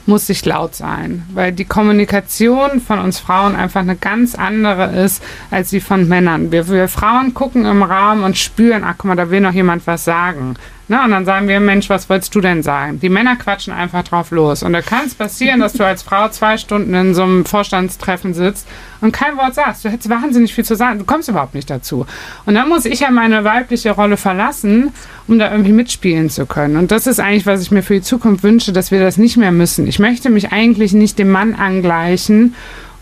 [0.06, 5.22] muss ich laut sein, weil die Kommunikation von uns Frauen einfach eine ganz andere ist
[5.50, 6.50] als die von Männern.
[6.50, 9.86] Wir, wir Frauen gucken im Raum und spüren, ach guck mal, da will noch jemand
[9.86, 10.56] was sagen.
[10.92, 11.02] Ne?
[11.02, 13.00] Und dann sagen wir, Mensch, was wolltest du denn sagen?
[13.00, 14.62] Die Männer quatschen einfach drauf los.
[14.62, 18.34] Und da kann es passieren, dass du als Frau zwei Stunden in so einem Vorstandstreffen
[18.34, 18.68] sitzt
[19.00, 19.86] und kein Wort sagst.
[19.86, 20.98] Du hättest wahnsinnig viel zu sagen.
[20.98, 22.04] Du kommst überhaupt nicht dazu.
[22.44, 24.92] Und dann muss ich ja meine weibliche Rolle verlassen,
[25.28, 26.76] um da irgendwie mitspielen zu können.
[26.76, 29.38] Und das ist eigentlich, was ich mir für die Zukunft wünsche, dass wir das nicht
[29.38, 29.86] mehr müssen.
[29.86, 32.54] Ich möchte mich eigentlich nicht dem Mann angleichen,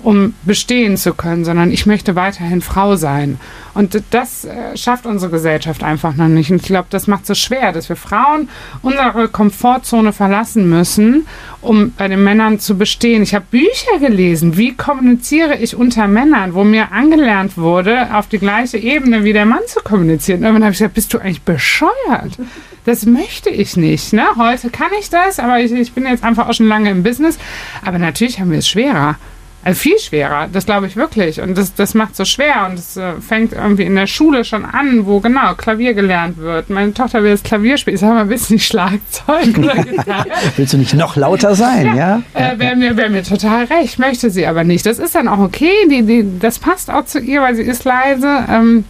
[0.02, 3.38] um bestehen zu können, sondern ich möchte weiterhin Frau sein.
[3.74, 6.50] Und das äh, schafft unsere Gesellschaft einfach noch nicht.
[6.50, 8.48] Und ich glaube, das macht so schwer, dass wir Frauen
[8.82, 11.26] unsere Komfortzone verlassen müssen,
[11.60, 13.22] um bei den Männern zu bestehen.
[13.22, 18.38] Ich habe Bücher gelesen, wie kommuniziere ich unter Männern, wo mir angelernt wurde, auf die
[18.38, 20.40] gleiche Ebene wie der Mann zu kommunizieren.
[20.40, 22.38] Und irgendwann habe ich gesagt, bist du eigentlich bescheuert?
[22.86, 24.12] Das möchte ich nicht.
[24.12, 24.24] Ne?
[24.36, 27.38] Heute kann ich das, aber ich, ich bin jetzt einfach auch schon lange im Business.
[27.84, 29.16] Aber natürlich haben wir es schwerer.
[29.62, 31.40] Also viel schwerer, das glaube ich wirklich.
[31.40, 32.66] Und das, das macht so schwer.
[32.68, 36.70] Und es äh, fängt irgendwie in der Schule schon an, wo genau Klavier gelernt wird.
[36.70, 37.94] Meine Tochter will jetzt Klavier spielen.
[37.94, 40.26] Ich sage mal, willst du nicht Schlagzeug oder Gitarre?
[40.56, 42.22] Willst du nicht noch lauter sein, ja?
[42.32, 44.86] Äh, Wäre mir, wär mir total recht, möchte sie aber nicht.
[44.86, 47.84] Das ist dann auch okay, die, die, das passt auch zu ihr, weil sie ist
[47.84, 48.44] leise.
[48.48, 48.84] Ähm,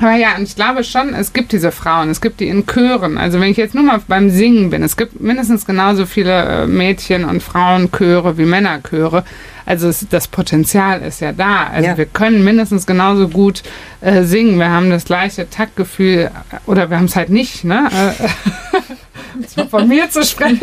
[0.00, 3.18] aber ja, und ich glaube schon, es gibt diese Frauen, es gibt die in Chören.
[3.18, 6.66] Also wenn ich jetzt nur mal beim Singen bin, es gibt mindestens genauso viele äh,
[6.66, 9.24] Mädchen- und Frauenchöre wie Männerchöre.
[9.66, 11.66] Also es, das Potenzial ist ja da.
[11.66, 11.98] Also Ja.
[11.98, 13.62] wir können mindestens genauso gut
[14.00, 14.58] äh, singen.
[14.58, 17.64] Wir haben das gleiche Taktgefühl äh, oder wir haben es halt nicht.
[17.64, 17.88] Ne?
[19.70, 20.60] Von mir zu sprechen.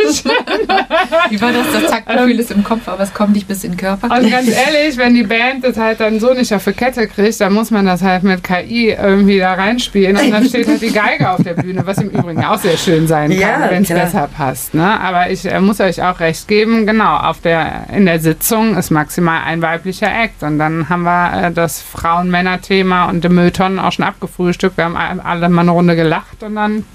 [1.29, 1.65] Wie war das?
[1.73, 4.07] Das Taktgefühl ist im Kopf, aber es kommt nicht bis in den Körper.
[4.15, 7.39] Und ganz ehrlich, wenn die Band das halt dann so nicht auf die Kette kriegt,
[7.41, 10.91] dann muss man das halt mit KI irgendwie da reinspielen und dann steht halt die
[10.91, 13.89] Geige auf der Bühne, was im Übrigen auch sehr schön sein kann, Ja, wenn es
[13.89, 14.73] besser passt.
[14.73, 14.99] Ne?
[14.99, 18.91] Aber ich äh, muss euch auch recht geben, genau, auf der, in der Sitzung ist
[18.91, 23.91] maximal ein weiblicher Act und dann haben wir äh, das Frauen-Männer-Thema und die Mülltonnen auch
[23.91, 24.77] schon abgefrühstückt.
[24.77, 26.85] Wir haben alle mal eine Runde gelacht und dann,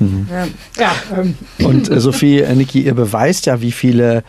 [0.78, 1.36] ja, ähm,
[1.70, 4.24] Und äh, Sophie, äh, Niki, ihr beweist ja, wie viele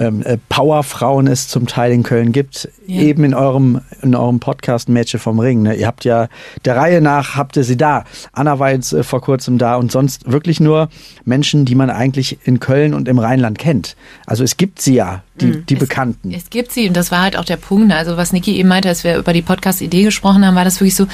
[0.00, 2.68] ähm, äh, Powerfrauen es zum Teil in Köln gibt.
[2.86, 3.02] Ja.
[3.02, 5.62] Eben in eurem, in eurem Podcast Mädchen vom Ring.
[5.62, 5.74] Ne?
[5.74, 6.28] Ihr habt ja
[6.64, 8.04] der Reihe nach, habt ihr sie da.
[8.32, 10.88] Anna war jetzt äh, vor kurzem da und sonst wirklich nur
[11.24, 13.94] Menschen, die man eigentlich in Köln und im Rheinland kennt.
[14.26, 16.32] Also es gibt sie ja, die, die Bekannten.
[16.32, 17.88] Es gibt sie und das war halt auch der Punkt.
[17.88, 17.96] ne?
[17.96, 20.96] Also was Niki eben meinte, als wir über die Podcast-Idee gesprochen haben, war das wirklich
[20.96, 21.06] so,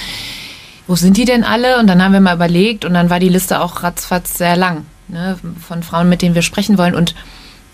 [0.87, 1.81] wo sind die denn alle?
[1.81, 4.85] Und dann haben wir mal überlegt und dann war die Liste auch ratzfatz sehr lang
[5.09, 5.39] ne?
[5.67, 6.95] von Frauen, mit denen wir sprechen wollen.
[6.95, 7.15] Und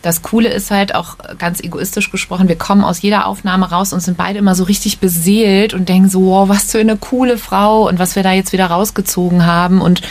[0.03, 4.01] das Coole ist halt auch ganz egoistisch gesprochen, wir kommen aus jeder Aufnahme raus und
[4.01, 7.89] sind beide immer so richtig beseelt und denken so, wow, was für eine coole Frau
[7.89, 10.03] und was wir da jetzt wieder rausgezogen haben und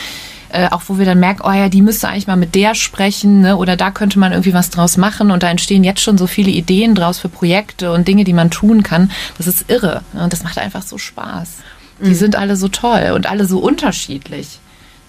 [0.54, 3.42] äh, auch wo wir dann merken, oh ja, die müsste eigentlich mal mit der sprechen,
[3.42, 3.58] ne?
[3.58, 6.52] oder da könnte man irgendwie was draus machen und da entstehen jetzt schon so viele
[6.52, 9.12] Ideen draus für Projekte und Dinge, die man tun kann.
[9.38, 10.24] Das ist irre ne?
[10.24, 11.58] und das macht einfach so Spaß.
[12.04, 14.60] Die sind alle so toll und alle so unterschiedlich.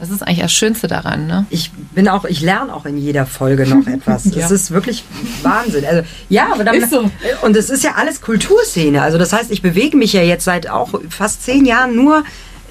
[0.02, 1.46] Das ist eigentlich das Schönste daran, ne?
[1.48, 4.24] Ich bin auch, ich lerne auch in jeder Folge noch etwas.
[4.24, 4.48] Das Ja.
[4.50, 5.04] ist wirklich
[5.44, 5.84] Wahnsinn.
[5.84, 7.08] Also ja, aber dann, Ist so.
[7.42, 9.00] und es ist ja alles Kulturszene.
[9.00, 12.24] Also das heißt, ich bewege mich ja jetzt seit auch fast zehn Jahren nur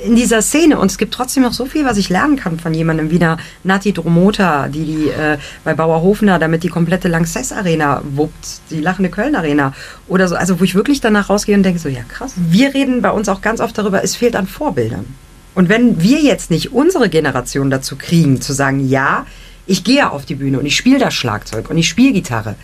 [0.03, 2.73] in dieser Szene und es gibt trotzdem noch so viel, was ich lernen kann von
[2.73, 7.53] jemandem wie einer Nati Dromota, die die äh, bei Bauer Hofner damit die komplette Lanxess
[7.53, 9.73] Arena wuppt, die lachende Köln Arena
[10.09, 10.35] oder so.
[10.35, 12.33] Also wo ich wirklich danach rausgehe und denke so, ja krass.
[12.35, 15.05] Wir reden bei uns auch ganz oft darüber, es fehlt an Vorbildern.
[15.53, 19.25] Und wenn wir jetzt nicht unsere Generation dazu kriegen, zu sagen, ja,
[19.67, 22.55] ich gehe auf die Bühne und ich spiele das Schlagzeug und ich spiele Gitarre,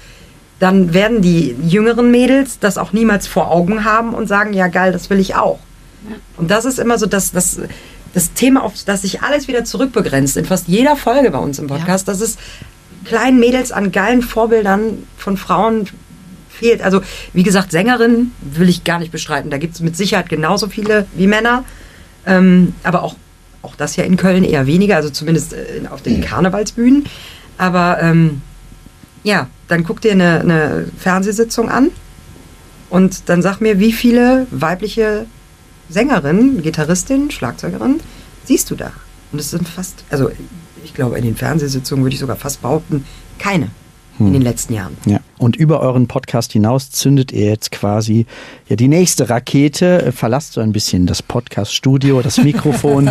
[0.60, 4.92] dann werden die jüngeren Mädels das auch niemals vor Augen haben und sagen, ja geil,
[4.92, 5.60] das will ich auch.
[6.38, 7.60] Und das ist immer so das, das,
[8.14, 11.68] das Thema, auf das sich alles wieder zurückbegrenzt in fast jeder Folge bei uns im
[11.68, 12.38] Podcast, dass es
[13.06, 15.88] kleinen Mädels an geilen Vorbildern von Frauen
[16.50, 16.82] fehlt.
[16.82, 17.02] Also
[17.34, 19.50] wie gesagt, Sängerinnen will ich gar nicht bestreiten.
[19.50, 21.64] Da gibt es mit Sicherheit genauso viele wie Männer.
[22.28, 23.16] Ähm, aber auch,
[23.64, 27.06] auch das ja in Köln eher weniger, also zumindest äh, auf den Karnevalsbühnen.
[27.58, 28.42] Aber ähm,
[29.24, 31.90] ja, dann guck dir eine, eine Fernsehsitzung an
[32.90, 35.26] und dann sag mir, wie viele weibliche
[35.90, 38.00] Sängerinnen, Gitarristinnen, Schlagzeugerinnen
[38.46, 38.92] siehst du da?
[39.32, 40.30] Und es sind fast, also
[40.84, 43.06] ich glaube, in den Fernsehsitzungen würde ich sogar fast behaupten,
[43.40, 43.70] keine
[44.20, 44.98] in den letzten Jahren.
[45.06, 45.20] Ja.
[45.38, 48.26] Und über euren Podcast hinaus zündet ihr jetzt quasi
[48.68, 53.10] ja die nächste Rakete, verlasst so ein bisschen das Podcast-Studio, das Mikrofon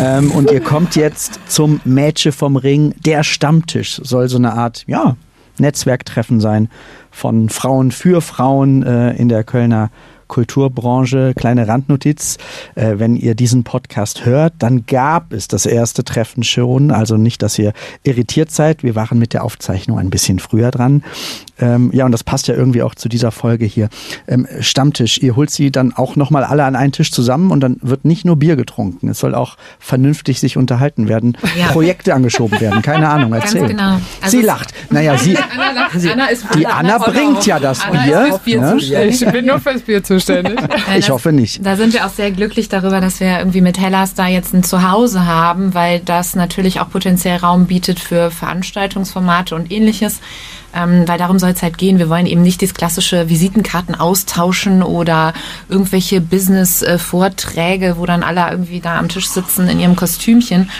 [0.00, 2.94] ähm, und ihr kommt jetzt zum Mädchen vom Ring.
[3.04, 5.16] Der Stammtisch soll so eine Art, ja,
[5.58, 6.68] Netzwerktreffen sein
[7.10, 9.90] von Frauen für Frauen äh, in der Kölner
[10.28, 11.32] Kulturbranche.
[11.36, 12.38] Kleine Randnotiz,
[12.74, 16.90] äh, wenn ihr diesen Podcast hört, dann gab es das erste Treffen schon.
[16.90, 18.82] Also nicht, dass ihr irritiert seid.
[18.82, 21.02] Wir waren mit der Aufzeichnung ein bisschen früher dran.
[21.60, 23.88] Ähm, ja, und das passt ja irgendwie auch zu dieser Folge hier.
[24.26, 27.76] Ähm, Stammtisch, ihr holt sie dann auch nochmal alle an einen Tisch zusammen und dann
[27.80, 29.08] wird nicht nur Bier getrunken.
[29.08, 31.68] Es soll auch vernünftig sich unterhalten werden, Ja.
[31.68, 32.82] Projekte angeschoben werden.
[32.82, 33.68] Keine Ahnung, Ganz erzähl.
[33.68, 34.00] genau.
[34.20, 34.74] Also sie lacht.
[34.90, 38.40] Naja, sie, Anna, lacht, Anna ist die Anna bringt ja das Anna Bier.
[38.44, 39.04] Bier ne?
[39.06, 40.58] ich bin nur fürs Bier zuständig.
[40.60, 41.64] Äh, Ich das- hoffe nicht.
[41.64, 44.62] Da sind wir auch sehr glücklich darüber, dass wir irgendwie mit Hellas da jetzt ein
[44.62, 50.20] Zuhause haben, weil das natürlich auch potenziell Raum bietet für Veranstaltungsformate und ähnliches.
[50.76, 51.98] Ähm, weil darum soll es halt gehen.
[52.00, 55.32] Wir wollen eben nicht das klassische Visitenkarten austauschen oder
[55.68, 60.70] irgendwelche Business-Vorträge, wo dann alle irgendwie da am Tisch sitzen in ihrem Kostümchen.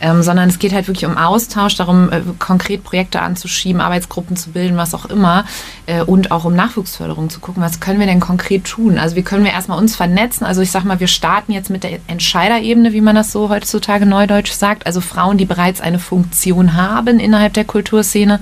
[0.00, 4.50] Ähm, sondern es geht halt wirklich um Austausch, darum, äh, konkret Projekte anzuschieben, Arbeitsgruppen zu
[4.50, 5.44] bilden, was auch immer.
[5.86, 8.98] Äh, und auch um Nachwuchsförderung zu gucken, was können wir denn konkret tun?
[8.98, 10.44] Also wie können wir erstmal uns vernetzen?
[10.44, 14.04] Also ich sag mal, wir starten jetzt mit der Entscheiderebene, wie man das so heutzutage
[14.04, 14.86] neudeutsch sagt.
[14.86, 18.40] Also Frauen, die bereits eine Funktion haben innerhalb der Kulturszene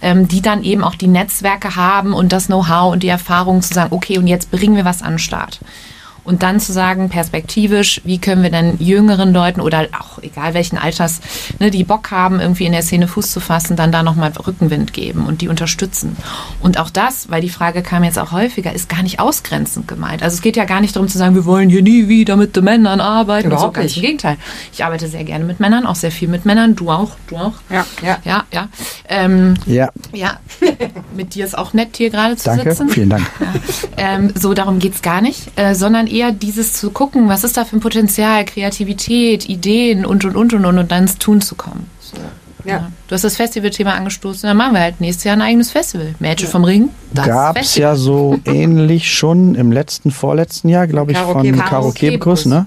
[0.00, 3.74] ähm, die dann eben auch die Netzwerke haben und das Know-how und die Erfahrung zu
[3.74, 5.60] sagen, okay, und jetzt bringen wir was an den Start.
[6.28, 10.76] Und dann zu sagen, perspektivisch, wie können wir dann jüngeren Leuten oder auch egal welchen
[10.76, 11.20] Alters,
[11.58, 14.92] ne, die Bock haben, irgendwie in der Szene Fuß zu fassen, dann da nochmal Rückenwind
[14.92, 16.18] geben und die unterstützen.
[16.60, 20.22] Und auch das, weil die Frage kam jetzt auch häufiger, ist gar nicht ausgrenzend gemeint.
[20.22, 22.54] Also es geht ja gar nicht darum zu sagen, wir wollen hier nie wieder mit
[22.56, 23.46] den Männern arbeiten.
[23.46, 23.96] Überhaupt so, ganz nicht.
[23.96, 24.36] Im Gegenteil.
[24.74, 26.76] Ich arbeite sehr gerne mit Männern, auch sehr viel mit Männern.
[26.76, 27.54] Du auch, du auch.
[27.70, 27.86] Ja.
[28.02, 28.18] Ja.
[28.24, 28.68] Ja, ja.
[29.08, 30.38] Ähm, Ja, ja,
[31.16, 32.70] mit dir ist auch nett, hier gerade zu danke.
[32.70, 32.90] sitzen.
[32.90, 33.26] Vielen Dank.
[33.96, 37.64] Ähm, so, darum geht's gar nicht, äh, sondern eher dieses zu gucken, was ist da
[37.64, 41.54] für ein Potenzial, Kreativität, Ideen und, und, und, und, und, und dann ins Tun zu
[41.54, 41.88] kommen.
[42.00, 42.16] So,
[42.64, 42.90] Ja.
[43.06, 46.14] Du hast das Festivalthema angestoßen, dann machen wir halt nächstes Jahr ein eigenes Festival.
[46.18, 47.88] Mädchen vom Ring, das Gab's Festival.
[47.90, 52.66] ja so ähnlich schon im letzten, vorletzten Jahr, glaube ich, von Karaoke- Karo Kebekus, ne?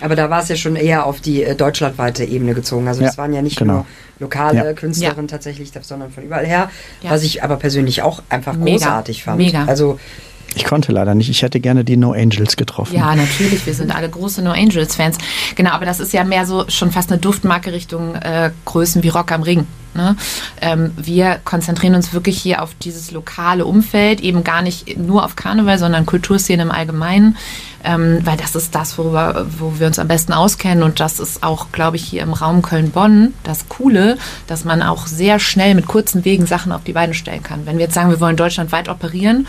[0.00, 2.86] Aber da war es ja schon eher auf die äh, deutschlandweite Ebene gezogen.
[2.88, 3.72] Also das Ja, waren ja nicht genau.
[3.74, 3.86] nur
[4.18, 4.72] lokale Ja.
[4.74, 5.30] Künstlerinnen Ja.
[5.30, 6.70] tatsächlich, sondern von überall her.
[7.02, 7.10] Ja.
[7.10, 8.76] Was ich aber persönlich auch einfach Mega.
[8.78, 9.38] großartig fand.
[9.38, 9.64] Mega.
[9.66, 9.98] Also
[10.56, 11.28] Ich konnte leider nicht.
[11.28, 12.96] Ich hätte gerne die No Angels getroffen.
[12.96, 15.18] Ja, natürlich, wir sind alle große No Angels-Fans.
[15.54, 19.10] Genau, aber das ist ja mehr so schon fast eine Duftmarke Richtung äh, Größen wie
[19.10, 19.66] Rock am Ring.
[19.96, 20.16] Ne?
[20.60, 25.34] Ähm, wir konzentrieren uns wirklich hier auf dieses lokale Umfeld, eben gar nicht nur auf
[25.36, 27.36] Karneval, sondern Kulturszene im Allgemeinen,
[27.84, 31.42] ähm, weil das ist das, worüber, wo wir uns am besten auskennen und das ist
[31.42, 35.86] auch, glaube ich, hier im Raum Köln-Bonn das Coole, dass man auch sehr schnell mit
[35.86, 37.64] kurzen Wegen Sachen auf die Beine stellen kann.
[37.66, 39.46] Wenn wir jetzt sagen, wir wollen deutschlandweit operieren,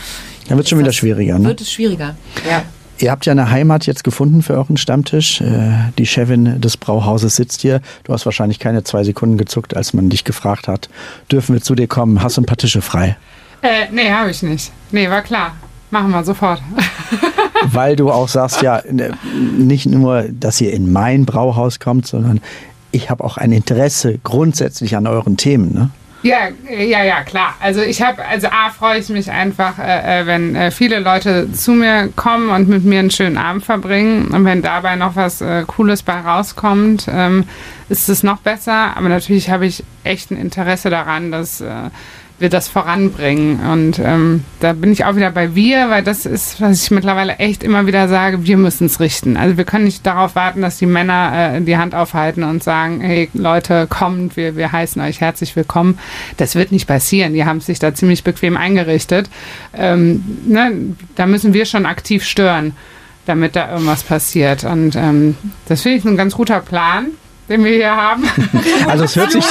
[0.48, 1.50] Dann wird's schon ist wieder das- schwieriger, ne?
[1.50, 2.16] Wird es schwieriger.
[2.50, 2.64] ja.
[3.00, 5.42] Ihr habt ja eine Heimat jetzt gefunden für euren Stammtisch.
[5.42, 7.82] Äh, Die Chefin des Brauhauses sitzt hier.
[8.04, 10.90] Du hast wahrscheinlich keine zwei Sekunden gezuckt, als man dich gefragt hat,
[11.32, 12.24] dürfen wir zu dir kommen?
[12.24, 13.16] Hast du ein paar Tische frei?
[13.62, 14.72] Äh, nee, habe ich nicht.
[14.92, 15.54] Nee, war klar.
[15.92, 16.62] Machen wir sofort.
[17.66, 18.82] Weil du auch sagst, ja,
[19.58, 22.42] nicht nur, dass ihr in mein Brauhaus kommt, sondern
[22.92, 25.74] ich habe auch ein Interesse grundsätzlich an euren Themen.
[25.74, 25.90] Ne?
[26.28, 27.56] Ja, ja, ja, klar.
[27.62, 31.54] Also ich habe, also A, freue ich mich einfach, äh, äh, wenn äh, viele Leute
[31.54, 34.28] zu mir kommen und mit mir einen schönen Abend verbringen.
[34.28, 37.46] Und wenn dabei noch was äh, Cooles bei rauskommt, ähm,
[37.88, 38.98] ist es noch besser.
[38.98, 41.74] Aber natürlich habe ich echt ein Interesse daran, dass äh,
[42.40, 43.60] wir das voranbringen.
[43.60, 47.38] Und ähm, da bin ich auch wieder bei wir, weil das ist, was ich mittlerweile
[47.38, 49.38] echt immer wieder sage, wir müssen es richten.
[49.38, 53.02] Also wir können nicht darauf warten, dass die Männer äh, die Hand aufhalten und sagen,
[53.02, 55.98] hey Leute, kommt, wir, wir heißen euch herzlich willkommen.
[56.38, 57.34] Das wird nicht passieren.
[57.34, 59.30] Die haben sich da ziemlich bequem eingerichtet.
[59.74, 60.72] Ähm, ne,
[61.16, 62.74] da müssen wir schon aktiv stören,
[63.26, 64.64] damit da irgendwas passiert.
[64.64, 65.36] Und ähm,
[65.68, 67.08] das finde ich ein ganz guter Plan,
[67.50, 68.24] den wir hier haben.
[68.88, 69.46] Also es hört, sich,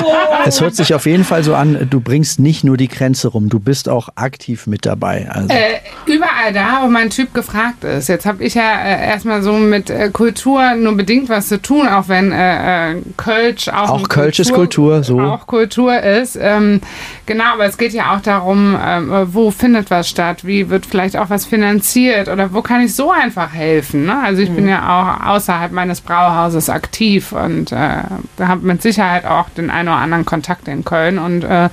[0.46, 3.48] es hört sich auf jeden Fall so an, du bringst nicht nur die Grenze rum,
[3.48, 5.28] du bist auch aktiv mit dabei.
[5.30, 5.48] Also.
[5.48, 8.08] Äh, überall da, wo mein Typ gefragt ist.
[8.08, 11.88] Jetzt habe ich ja äh, erstmal so mit äh, Kultur nur bedingt was zu tun,
[11.88, 15.20] auch wenn äh, äh, Kölsch auch, Auch Kölsch ist Kultur, so.
[15.20, 16.38] Auch Kultur ist.
[16.40, 16.80] Ähm,
[17.26, 21.16] genau, aber es geht ja auch darum, ähm, wo findet was statt, wie wird vielleicht
[21.16, 24.06] auch was finanziert oder wo kann ich so einfach helfen.
[24.06, 24.16] Ne?
[24.22, 28.02] Also ich bin ja auch außerhalb meines Brauhauses aktiv und äh,
[28.40, 31.68] habe mit Sicherheit auch den einen oder anderen Kontakt in Köln und äh,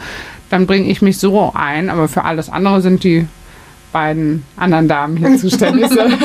[0.50, 3.28] dann bringe ich mich so ein, aber für alles andere sind die
[3.94, 6.18] beiden anderen Damen hier zuständig sind.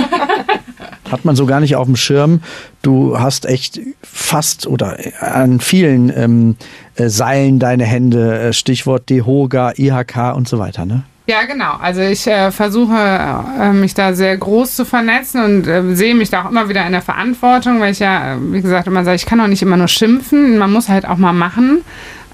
[1.10, 2.40] Hat man so gar nicht auf dem Schirm.
[2.82, 6.56] Du hast echt fast oder an vielen ähm,
[6.96, 11.04] äh, Seilen deine Hände, äh, Stichwort DEHOGA, IHK und so weiter, ne?
[11.28, 11.74] Ja, genau.
[11.78, 16.30] Also ich äh, versuche äh, mich da sehr groß zu vernetzen und äh, sehe mich
[16.30, 19.16] da auch immer wieder in der Verantwortung, weil ich ja, äh, wie gesagt, immer sage,
[19.16, 21.84] ich kann auch nicht immer nur schimpfen, man muss halt auch mal machen.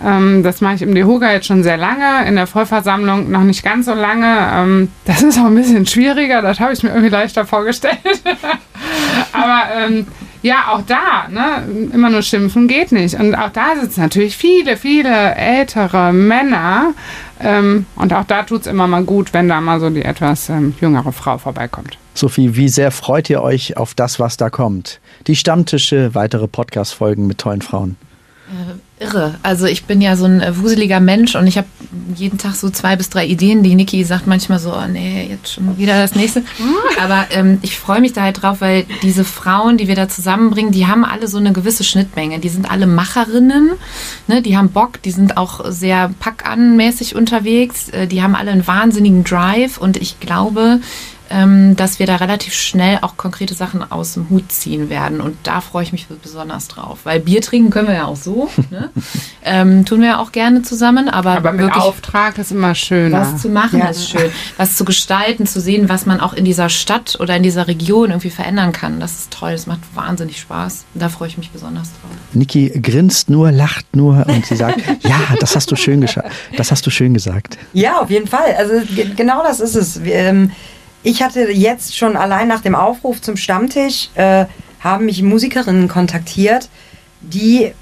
[0.00, 3.64] Ähm, das mache ich im DEHOGA jetzt schon sehr lange, in der Vollversammlung noch nicht
[3.64, 4.32] ganz so lange.
[4.52, 7.98] Ähm, das ist auch ein bisschen schwieriger, das habe ich mir irgendwie leichter vorgestellt.
[9.32, 10.06] Aber ähm,
[10.44, 13.18] ja, auch da, ne, immer nur schimpfen geht nicht.
[13.18, 16.92] Und auch da sitzen natürlich viele, viele ältere Männer.
[17.40, 20.74] Ähm, und auch da tut's immer mal gut, wenn da mal so die etwas ähm,
[20.82, 21.96] jüngere Frau vorbeikommt.
[22.12, 25.00] Sophie, wie sehr freut ihr euch auf das, was da kommt?
[25.28, 27.96] Die Stammtische, weitere Podcast-Folgen mit tollen Frauen.
[29.00, 29.34] Irre.
[29.42, 31.66] Also ich bin ja so ein äh, wuseliger Mensch und ich habe
[32.14, 33.62] jeden Tag so zwei bis drei Ideen.
[33.62, 36.42] Die Niki sagt manchmal so, oh nee, jetzt schon wieder das nächste.
[37.00, 40.72] Aber ähm, ich freue mich da halt drauf, weil diese Frauen, die wir da zusammenbringen,
[40.72, 42.38] die haben alle so eine gewisse Schnittmenge.
[42.38, 43.70] Die sind alle Macherinnen,
[44.28, 44.42] ne?
[44.42, 49.24] die haben Bock, die sind auch sehr packanmäßig unterwegs, äh, die haben alle einen wahnsinnigen
[49.24, 50.80] Drive und ich glaube,
[51.28, 55.20] dass wir da relativ schnell auch konkrete Sachen aus dem Hut ziehen werden.
[55.20, 57.00] Und da freue ich mich besonders drauf.
[57.04, 58.50] Weil Bier trinken können wir ja auch so.
[58.70, 58.90] Ne?
[59.44, 61.08] ähm, tun wir ja auch gerne zusammen.
[61.08, 63.20] Aber, Aber mit wirklich Auftrag ist immer schöner.
[63.20, 63.86] was zu machen Ja.
[63.88, 64.30] ist schön.
[64.58, 68.10] Was zu gestalten, zu sehen, was man auch in dieser Stadt oder in dieser Region
[68.10, 69.00] irgendwie verändern kann.
[69.00, 69.52] Das ist toll.
[69.52, 70.84] Das macht wahnsinnig Spaß.
[70.94, 72.10] Da freue ich mich besonders drauf.
[72.32, 76.24] Niki grinst nur, lacht nur und sie sagt, ja, das hast du schön gescha-
[76.56, 77.56] das hast du schön gesagt.
[77.72, 78.54] Ja, auf jeden Fall.
[78.58, 80.04] Also ge- genau das ist es.
[80.04, 80.50] Wir, ähm,
[81.04, 84.46] ich hatte jetzt schon allein nach dem Aufruf zum Stammtisch, äh,
[84.80, 86.68] haben mich Musikerinnen kontaktiert,
[87.20, 87.72] die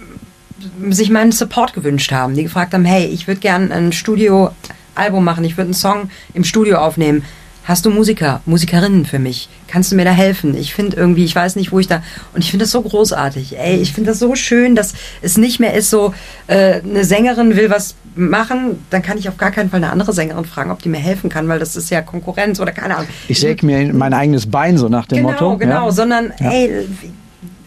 [0.90, 2.34] sich meinen Support gewünscht haben.
[2.34, 6.44] Die gefragt haben, hey, ich würde gern ein Studioalbum machen, ich würde einen Song im
[6.44, 7.24] Studio aufnehmen.
[7.64, 9.48] Hast du Musiker, Musikerinnen für mich?
[9.68, 10.56] Kannst du mir da helfen?
[10.56, 12.02] Ich finde irgendwie, ich weiß nicht, wo ich da.
[12.34, 13.56] Und ich finde das so großartig.
[13.56, 16.12] Ey, ich finde das so schön, dass es nicht mehr ist so,
[16.48, 20.12] äh, eine Sängerin will was machen, dann kann ich auf gar keinen Fall eine andere
[20.12, 23.08] Sängerin fragen, ob die mir helfen kann, weil das ist ja Konkurrenz oder keine Ahnung.
[23.28, 25.56] Ich säge mir mein eigenes Bein so nach dem Genau, Motto.
[25.56, 25.92] genau, Ja.
[25.92, 26.50] sondern Ja.
[26.50, 26.88] ey,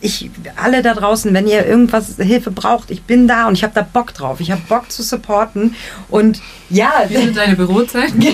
[0.06, 3.74] ich, alle da draußen, wenn ihr irgendwas Hilfe braucht, ich bin da und ich habe
[3.74, 4.40] da Bock drauf.
[4.40, 5.76] Ich habe Bock zu supporten
[6.10, 8.20] und ja, Wie sind deine Bürozeiten?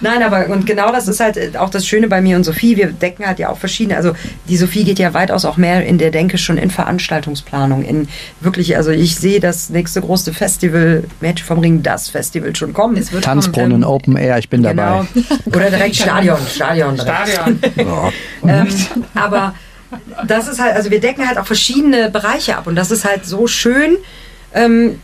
[0.00, 2.76] Nein, aber und genau das ist halt auch das Schöne bei mir und Sophie.
[2.76, 3.96] Wir decken halt ja auch verschiedene.
[3.96, 4.12] Also
[4.48, 7.84] die Sophie geht ja weitaus auch mehr in der Denke schon in Veranstaltungsplanung.
[7.84, 8.08] In
[8.40, 12.96] wirklich, also ich sehe das nächste große Festival, Mädchen vom Ring, das Festival schon kommen.
[12.96, 15.04] Es wird Tanzbrunnen, kommen, ähm, Open Air, ich bin Genau.
[15.04, 15.56] dabei.
[15.56, 16.96] Oder direkt Stadion, Stadion.
[16.96, 17.28] Direkt.
[17.28, 17.58] Stadion.
[18.46, 18.68] Ähm,
[19.14, 19.54] aber
[20.26, 23.24] das ist halt, also wir decken halt auch verschiedene Bereiche ab und das ist halt
[23.24, 23.96] so schön,
[24.54, 25.00] ähm,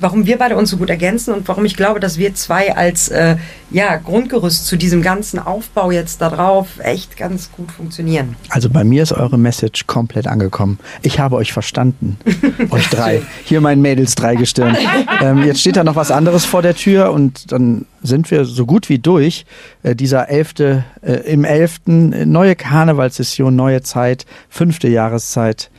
[0.00, 3.08] warum wir beide uns so gut ergänzen und warum ich glaube, dass wir zwei als
[3.08, 3.36] äh,
[3.70, 8.36] ja, Grundgerüst zu diesem ganzen Aufbau jetzt da drauf echt ganz gut funktionieren.
[8.48, 10.78] Also bei mir ist eure Message komplett angekommen.
[11.02, 12.18] Ich habe euch verstanden.
[12.70, 13.22] euch drei.
[13.44, 14.76] Hier mein Mädels Dreigestirn.
[15.22, 18.66] ähm, jetzt steht da noch was anderes vor der Tür und dann sind wir so
[18.66, 19.44] gut wie durch.
[19.82, 25.70] Äh, dieser elfte, äh, im elften äh, neue Karnevalssession, neue Zeit, fünfte Jahreszeit.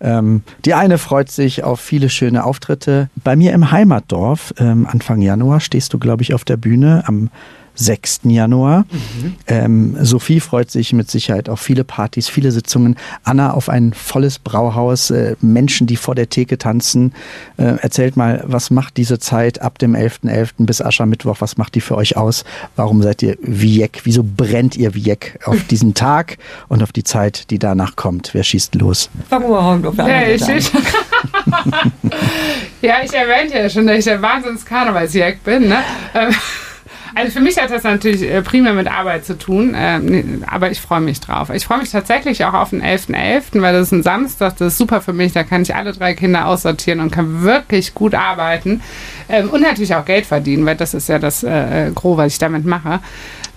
[0.00, 3.10] Ähm, die eine freut sich auf viele schöne Auftritte.
[3.16, 7.30] Bei mir im Heimatdorf, ähm, Anfang Januar, stehst du, glaube ich, auf der Bühne am
[7.78, 8.20] 6.
[8.24, 8.84] Januar.
[9.46, 12.96] Ähm, Sophie freut sich mit Sicherheit auf viele Partys, viele Sitzungen.
[13.22, 17.12] Anna auf ein volles Brauhaus, äh, Menschen, die vor der Theke tanzen.
[17.56, 20.66] Äh, erzählt mal, was macht diese Zeit ab dem 11.11.
[20.66, 22.44] bis Aschermittwoch, was macht die für euch aus?
[22.74, 24.00] Warum seid ihr wie Jeck?
[24.04, 28.30] Wieso brennt ihr wie Jeck auf diesen Tag und auf die Zeit, die danach kommt?
[28.32, 29.08] Wer schießt los?
[29.28, 30.72] Fangen wir mal auf der Ja, ich, ich,
[32.82, 35.68] ja, ich erwähnte ja schon, dass ich der Wahnsinns-Karnevalsjäg bin.
[35.68, 35.78] Ne?
[37.18, 40.80] Also für mich hat das natürlich äh, primär mit Arbeit zu tun, nee, aber ich
[40.80, 41.50] freue mich drauf.
[41.50, 44.78] Ich freue mich tatsächlich auch auf den 11.11., weil das ist ein Samstag, das ist
[44.78, 48.82] super für mich, da kann ich alle drei Kinder aussortieren und kann wirklich gut arbeiten
[49.28, 52.38] ähm, und natürlich auch Geld verdienen, weil das ist ja das äh, Gros, was ich
[52.38, 53.00] damit mache.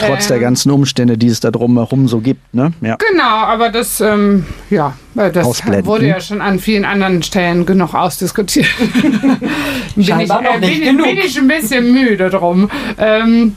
[0.08, 2.74] Trotz der Ähm, ganzen Umstände, die es da drumherum so gibt, ne?
[2.82, 2.98] Ja.
[2.98, 5.86] Genau, aber das, ähm, ja, das Ausblenden.
[5.86, 8.68] wurde ja schon an vielen anderen Stellen genug ausdiskutiert.
[9.02, 9.50] bin,
[9.96, 11.08] ich, Scheinbar äh, nicht bin, genug.
[11.08, 12.70] bin ich ein bisschen müde drum.
[12.98, 13.56] Ähm,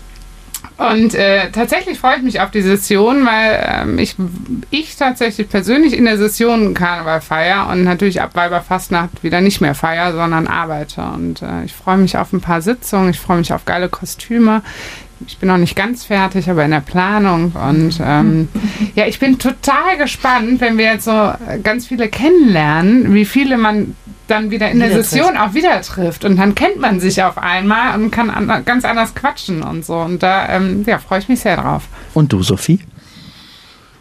[0.77, 4.17] und äh, tatsächlich freue ich mich auf die Session, weil ähm, ich,
[4.71, 9.77] ich tatsächlich persönlich in der Session Karneval feier und natürlich ab Weiberfastnacht wieder nicht mehr
[9.77, 11.03] feier, sondern arbeite.
[11.03, 14.63] Und äh, ich freue mich auf ein paar Sitzungen, ich freue mich auf geile Kostüme.
[15.27, 17.53] Ich bin noch nicht ganz fertig, aber in der Planung.
[17.53, 18.49] Und ähm,
[18.95, 23.95] ja, ich bin total gespannt, wenn wir jetzt so ganz viele kennenlernen, wie viele man
[24.27, 26.25] dann wieder in der Wieder Session auch wieder trifft.
[26.25, 29.97] Und dann kennt man sich auf einmal und kann an, ganz anders quatschen und so.
[29.99, 31.89] Und da ähm, ja, freue ich mich sehr drauf.
[32.15, 32.81] Und du, Sophie?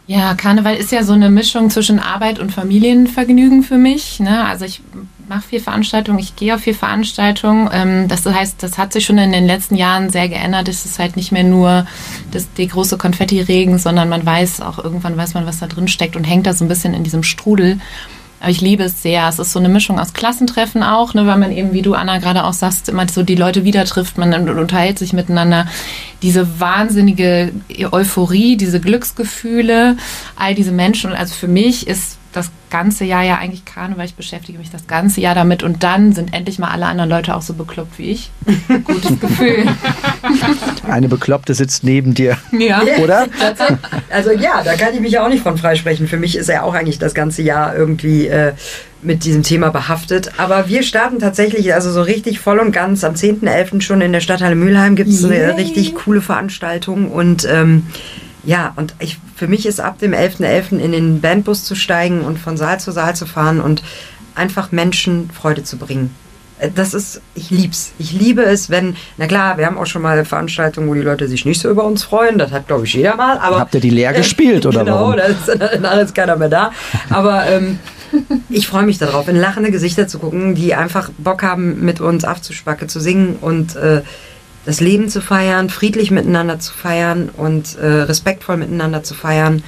[0.05, 4.20] Ja, Karneval ist ja so eine Mischung zwischen Arbeit und Familienvergnügen für mich.
[4.20, 4.43] Ne?
[4.45, 4.82] Also ich
[5.28, 7.70] mache viel Veranstaltungen, ich gehe auf viel Veranstaltungen.
[7.72, 10.68] Ähm, das heißt, das hat sich schon in den letzten Jahren sehr geändert.
[10.68, 11.86] Es ist halt nicht mehr nur
[12.32, 16.16] das, die große Konfetti-Regen, sondern man weiß auch irgendwann weiß man, was da drin steckt
[16.16, 17.80] und hängt da so ein bisschen in diesem Strudel.
[18.40, 19.30] Aber ich liebe es sehr.
[19.30, 22.18] Es ist so eine Mischung aus Klassentreffen auch, ne, weil man eben, wie du Anna
[22.18, 25.66] gerade auch sagst, immer so die Leute wieder trifft, man unterhält sich miteinander.
[26.22, 27.54] Diese wahnsinnige
[27.92, 29.96] Euphorie, diese Glücksgefühle,
[30.36, 31.14] all diese Menschen.
[31.14, 34.06] Also für mich ist das ganze Jahr ja eigentlich Karneval.
[34.06, 37.36] Ich beschäftige mich das ganze Jahr damit und dann sind endlich mal alle anderen Leute
[37.36, 38.32] auch so bekloppt wie ich.
[38.84, 39.66] Gutes Gefühl.
[40.88, 42.82] Eine Bekloppte sitzt neben dir, Ja.
[43.02, 43.28] oder?
[44.10, 46.08] Also ja, da kann ich mich auch nicht von freisprechen.
[46.08, 48.54] Für mich ist er auch eigentlich das ganze Jahr irgendwie äh,
[49.02, 50.32] mit diesem Thema behaftet.
[50.38, 53.82] Aber wir starten tatsächlich, also so richtig voll und ganz am 10.11.
[53.82, 57.12] schon in der Stadthalle Mülheim gibt es eine richtig coole Veranstaltung.
[57.12, 57.88] Und ähm,
[58.44, 60.78] ja, und ich, für mich ist ab dem 11.11.
[60.80, 63.84] in den Bandbus zu steigen und von Saal zu Saal zu fahren und
[64.36, 66.14] einfach Menschen Freude zu bringen.
[66.60, 67.94] Äh, Das ist, ich lieb's.
[68.00, 71.28] Ich liebe es, wenn, na klar, wir haben auch schon mal Veranstaltungen, wo die Leute
[71.28, 72.38] sich nicht so über uns freuen.
[72.38, 73.38] Das hat, glaube ich, jeder mal.
[73.38, 75.18] Aber Habt ihr die leer gespielt oder genau, warum?
[75.82, 76.72] da ist keiner mehr da.
[77.10, 77.80] Aber ähm,
[78.50, 82.26] ich freue mich darauf, in lachende Gesichter zu gucken, die einfach Bock haben, mit uns
[82.26, 84.02] Afzuspacke zu singen und äh,
[84.66, 89.64] das Leben zu feiern, friedlich miteinander zu feiern und äh, respektvoll miteinander zu feiern.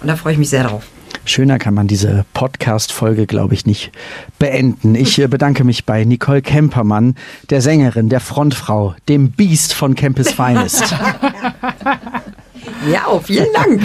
[0.00, 0.84] Und da freue ich mich sehr drauf.
[1.24, 3.92] Schöner kann man diese Podcast-Folge, glaube ich, nicht
[4.38, 4.94] beenden.
[4.94, 7.14] Ich äh, bedanke mich bei Nicole Kempermann,
[7.50, 10.94] der Sängerin, der Frontfrau, dem Biest von Campus Finest.
[12.88, 13.82] Ja, vielen Dank.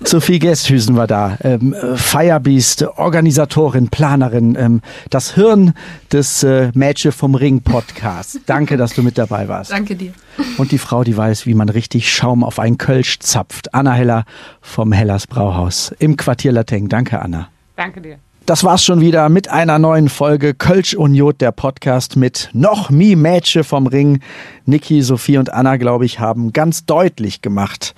[0.04, 5.74] Sophie Gesthüsen war da, ähm, äh, Firebeast, Organisatorin, Planerin, ähm, das Hirn
[6.12, 8.40] des äh, Mädchen vom Ring Podcast.
[8.46, 9.72] Danke, dass du mit dabei warst.
[9.72, 10.12] Danke dir.
[10.58, 13.74] Und die Frau, die weiß, wie man richtig Schaum auf ein Kölsch zapft.
[13.74, 14.24] Anna Heller
[14.60, 16.88] vom Hellers Brauhaus im Quartier Lateng.
[16.88, 17.48] Danke, Anna.
[17.76, 18.18] Danke dir.
[18.46, 22.90] Das war's schon wieder mit einer neuen Folge Kölsch und Jod, der Podcast mit noch
[22.90, 24.20] mi Mädchen vom Ring.
[24.66, 27.94] Niki, Sophie und Anna, glaube ich, haben ganz deutlich gemacht,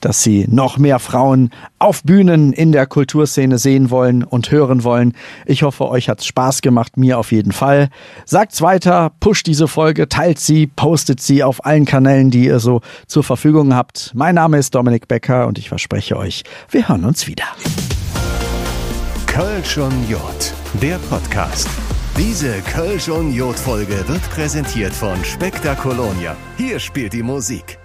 [0.00, 5.14] dass sie noch mehr Frauen auf Bühnen in der Kulturszene sehen wollen und hören wollen.
[5.46, 7.88] Ich hoffe, euch hat's Spaß gemacht, mir auf jeden Fall.
[8.24, 12.82] Sagt's weiter, pusht diese Folge, teilt sie, postet sie auf allen Kanälen, die ihr so
[13.08, 14.12] zur Verfügung habt.
[14.14, 17.46] Mein Name ist Dominik Becker und ich verspreche euch, wir hören uns wieder.
[19.38, 21.68] Kölsch und Jod, der Podcast.
[22.16, 26.36] Diese Kölsch und Jod-Folge wird präsentiert von Spektakolonia.
[26.56, 27.77] Hier spielt die Musik.